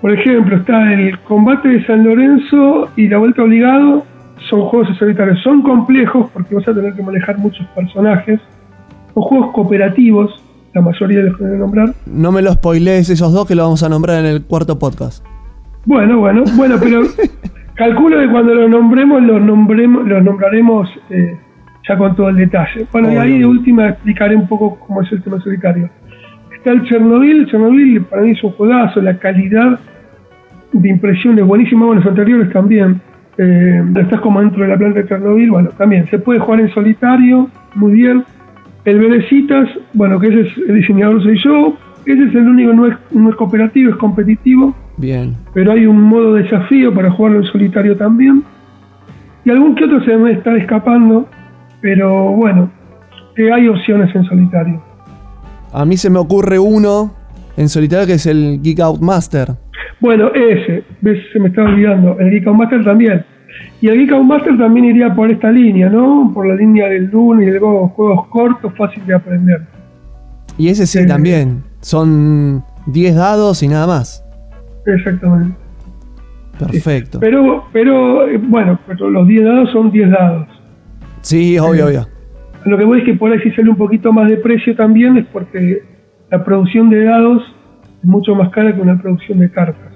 [0.00, 4.04] por ejemplo, está el combate de San Lorenzo y la vuelta obligado,
[4.50, 8.40] son juegos solitarios, son complejos porque vas a tener que manejar muchos personajes,
[9.14, 10.42] son juegos cooperativos,
[10.74, 13.54] la mayoría de los que voy a nombrar, No me lo spoilees esos dos que
[13.54, 15.24] lo vamos a nombrar en el cuarto podcast.
[15.84, 17.02] Bueno, bueno, bueno, pero
[17.74, 21.36] calculo que cuando los nombremos, los nombremos, los nombraremos eh,
[21.88, 22.86] ya con todo el detalle.
[22.92, 25.90] Bueno, y ahí de última explicaré un poco cómo es el tema solitario.
[26.54, 29.80] Está el Chernobyl, Chernobyl para mí es un juegazo, la calidad
[30.72, 33.00] de impresión es buenísima, bueno, los anteriores también.
[33.38, 36.70] Eh, estás como dentro de la planta de Chernobyl, bueno, también se puede jugar en
[36.70, 38.24] solitario, muy bien.
[38.84, 42.86] El Verecitas, bueno, que ese es el diseñador soy yo, ese es el único, no
[42.86, 45.34] es, no es cooperativo, es competitivo, Bien.
[45.54, 48.42] pero hay un modo desafío para jugarlo en solitario también.
[49.44, 51.28] Y algún que otro se me está escapando,
[51.82, 52.70] pero bueno,
[53.36, 54.80] que hay opciones en solitario.
[55.72, 57.12] A mí se me ocurre uno
[57.56, 59.48] en solitario que es el Geek Out Master.
[60.00, 63.24] Bueno, ese, ves, se me está olvidando, el Geek Out Master también.
[63.80, 66.30] Y el Geek Out Master también iría por esta línea, ¿no?
[66.32, 69.62] Por la línea del Dune y del Go, juegos cortos, fácil de aprender.
[70.58, 71.06] Y ese sí Eh.
[71.06, 71.62] también.
[71.80, 74.24] Son 10 dados y nada más.
[74.86, 75.56] Exactamente.
[76.58, 77.18] Perfecto.
[77.20, 80.46] Pero, pero eh, bueno, pero los 10 dados son 10 dados.
[81.22, 82.00] Sí, obvio, obvio.
[82.64, 84.76] A Lo que voy es que por ahí si sale un poquito más de precio
[84.76, 85.82] también es porque
[86.30, 87.42] la producción de dados
[88.02, 89.92] es mucho más cara que una producción de cartas.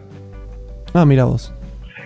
[0.94, 1.53] Ah, mira vos.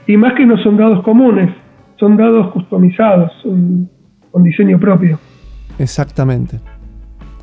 [0.06, 1.50] Y más que no son dados comunes,
[1.98, 3.88] son dados customizados, son
[4.30, 5.18] con diseño propio.
[5.78, 6.58] Exactamente.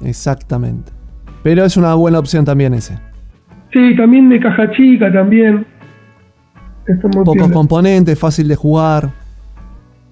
[0.03, 0.91] Exactamente.
[1.43, 2.97] Pero es una buena opción también ese.
[3.71, 5.65] Sí, también de caja chica también.
[7.01, 7.53] Pocos piola.
[7.53, 9.09] componentes, fácil de jugar.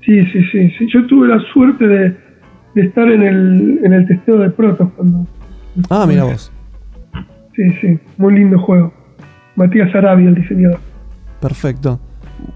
[0.05, 0.87] Sí, sí, sí, sí.
[0.93, 2.15] Yo tuve la suerte de,
[2.75, 5.25] de estar en el, en el testeo de Protos cuando.
[5.89, 6.51] Ah, mira vos.
[7.55, 8.93] Sí, sí, muy lindo juego.
[9.55, 10.79] Matías Arabia, el diseñador.
[11.41, 11.99] Perfecto.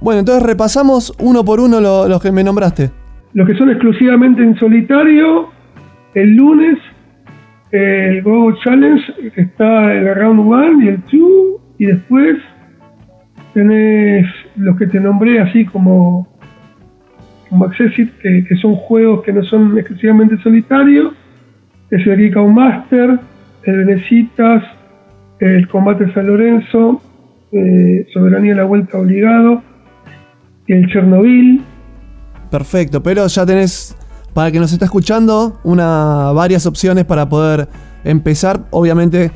[0.01, 2.91] Bueno, entonces repasamos uno por uno lo- los que me nombraste.
[3.34, 5.47] Los que son exclusivamente en solitario,
[6.15, 6.77] el lunes,
[7.71, 11.11] el Go Challenge, que está el Round 1 y el 2,
[11.77, 12.38] y después
[13.53, 16.27] tenés los que te nombré así como,
[17.49, 21.13] como Accessit, que, que son juegos que no son exclusivamente solitario,
[21.89, 23.19] es el Geek Master,
[23.63, 24.63] el Venecitas,
[25.39, 27.01] el Combate San Lorenzo,
[27.51, 29.63] eh, Soberanía a la Vuelta Obligado,
[30.67, 31.63] el Chernobyl,
[32.49, 33.95] Perfecto, pero ya tenés,
[34.34, 37.67] para que nos está escuchando, una, varias opciones para poder
[38.03, 38.65] empezar.
[38.71, 39.31] Obviamente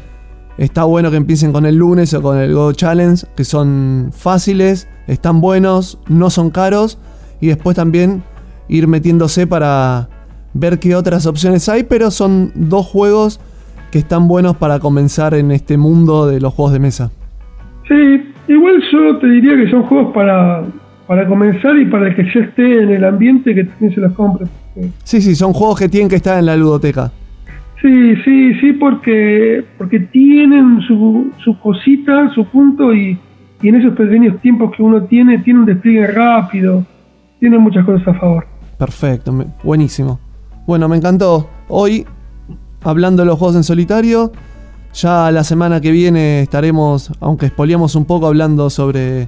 [0.57, 4.87] está bueno que empiecen con el lunes o con el Go Challenge, que son fáciles,
[5.07, 6.97] están buenos, no son caros.
[7.43, 8.23] Y después también
[8.69, 10.07] ir metiéndose para
[10.53, 13.41] ver qué otras opciones hay, pero son dos juegos
[13.91, 17.11] que están buenos para comenzar en este mundo de los juegos de mesa.
[17.85, 20.63] Sí, igual yo te diría que son juegos para,
[21.05, 24.13] para comenzar y para el que ya esté en el ambiente que también se los
[24.13, 24.47] compre.
[25.03, 27.11] Sí, sí, son juegos que tienen que estar en la ludoteca.
[27.81, 33.17] Sí, sí, sí, porque, porque tienen su, su cosita, su punto y,
[33.61, 36.85] y en esos pequeños tiempos que uno tiene, tiene un despliegue rápido,
[37.43, 38.45] tiene muchas cosas a favor.
[38.77, 39.33] Perfecto,
[39.65, 40.17] buenísimo.
[40.65, 41.49] Bueno, me encantó.
[41.67, 42.05] Hoy,
[42.85, 44.31] hablando de los juegos en solitario,
[44.93, 49.27] ya la semana que viene estaremos, aunque expoliamos un poco, hablando sobre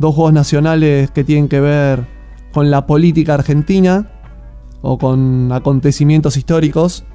[0.00, 2.00] dos juegos nacionales que tienen que ver
[2.52, 4.08] con la política argentina
[4.82, 7.06] o con acontecimientos históricos.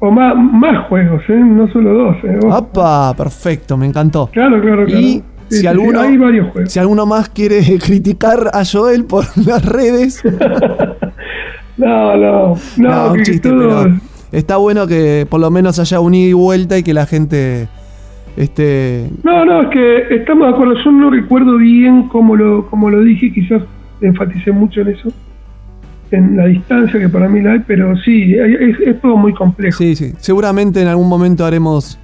[0.00, 1.38] O más, más juegos, ¿eh?
[1.38, 2.16] no solo dos.
[2.24, 2.40] ¿eh?
[2.50, 3.14] ¡Apa!
[3.16, 4.30] Perfecto, me encantó.
[4.32, 5.00] Claro, claro, claro.
[5.00, 6.72] Y si alguno, hay varios juegos.
[6.72, 10.22] si alguno más quiere criticar a Joel por las redes,
[11.76, 13.96] No, no, no, No, un chiste, todo- pero
[14.32, 17.68] está bueno que por lo menos haya un ida y vuelta y que la gente
[18.36, 19.08] esté.
[19.22, 20.74] No, no, es que estamos de acuerdo.
[20.84, 23.62] Yo no recuerdo bien cómo lo, cómo lo dije, quizás
[24.00, 25.08] enfaticé mucho en eso,
[26.10, 29.78] en la distancia que para mí la hay, pero sí, es todo muy complejo.
[29.78, 30.12] Sí, sí.
[30.18, 31.96] Seguramente en algún momento haremos,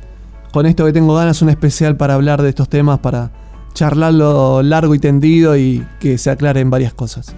[0.54, 3.32] con esto que tengo ganas, un especial para hablar de estos temas, para
[3.72, 7.34] charlarlo largo y tendido y que se aclaren varias cosas.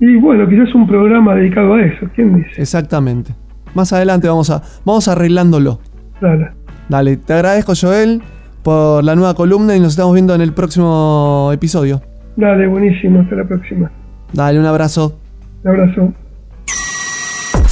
[0.00, 2.62] Y bueno, quizás un programa dedicado a eso, ¿quién dice?
[2.62, 3.34] Exactamente.
[3.74, 5.80] Más adelante vamos a vamos arreglándolo.
[6.22, 6.52] Dale.
[6.88, 8.22] Dale, te agradezco Joel
[8.62, 12.00] por la nueva columna y nos estamos viendo en el próximo episodio.
[12.36, 13.90] Dale, buenísimo, hasta la próxima.
[14.32, 15.18] Dale, un abrazo.
[15.64, 16.14] Un abrazo.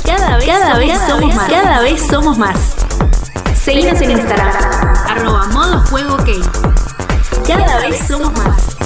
[0.04, 1.48] Cada vez, cada vez somos más.
[1.48, 2.85] Cada vez somos más.
[3.66, 4.52] Seguinos en Instagram.
[5.09, 6.28] Arroba modo juego ok.
[7.44, 8.76] Cada vez somos más.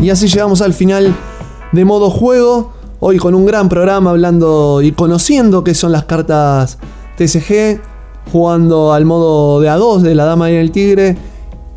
[0.00, 1.16] Y así llegamos al final
[1.72, 2.74] de modo juego.
[3.00, 6.78] Hoy con un gran programa hablando y conociendo qué son las cartas
[7.16, 7.97] TCG.
[8.32, 11.16] Jugando al modo de A2 de la Dama y el Tigre.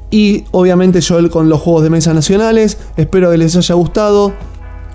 [0.09, 2.77] Y obviamente Joel con los juegos de mesa nacionales.
[2.97, 4.33] Espero que les haya gustado.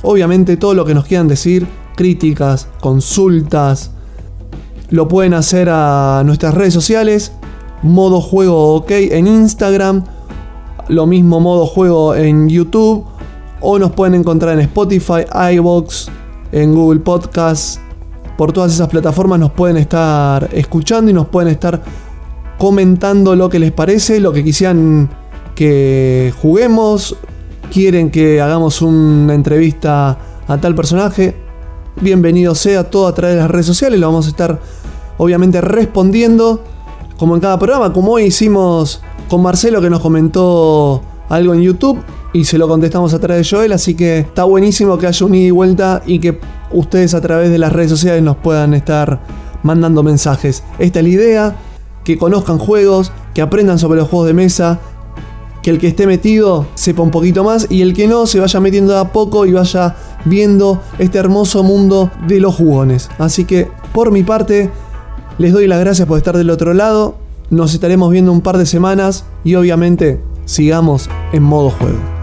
[0.03, 1.67] Obviamente todo lo que nos quieran decir.
[1.97, 3.93] Críticas, consultas.
[4.91, 7.33] Lo pueden hacer a nuestras redes sociales.
[7.83, 10.05] Modo juego ok en Instagram.
[10.89, 13.05] Lo mismo modo juego en YouTube.
[13.61, 15.25] O nos pueden encontrar en Spotify,
[15.55, 16.09] iBox,
[16.53, 17.86] en Google Podcast.
[18.37, 21.83] Por todas esas plataformas nos pueden estar escuchando y nos pueden estar
[22.59, 25.09] comentando lo que les parece, lo que quisieran
[25.55, 27.17] que juguemos,
[27.73, 31.35] quieren que hagamos una entrevista a tal personaje,
[32.01, 34.61] bienvenido sea todo a través de las redes sociales, lo vamos a estar
[35.19, 36.63] obviamente respondiendo
[37.19, 41.99] como en cada programa, como hoy hicimos con Marcelo que nos comentó algo en YouTube
[42.33, 45.35] y se lo contestamos a través de Joel, así que está buenísimo que haya un
[45.35, 46.39] ida y vuelta y que
[46.71, 49.21] ustedes a través de las redes sociales nos puedan estar
[49.63, 50.63] mandando mensajes.
[50.79, 51.57] Esta es la idea,
[52.05, 54.79] que conozcan juegos, que aprendan sobre los juegos de mesa,
[55.63, 58.61] que el que esté metido sepa un poquito más y el que no se vaya
[58.61, 63.11] metiendo de a poco y vaya viendo este hermoso mundo de los jugones.
[63.19, 64.71] Así que por mi parte,
[65.39, 67.17] les doy las gracias por estar del otro lado.
[67.51, 72.16] Nos estaremos viendo un par de semanas y obviamente sigamos en modo juego.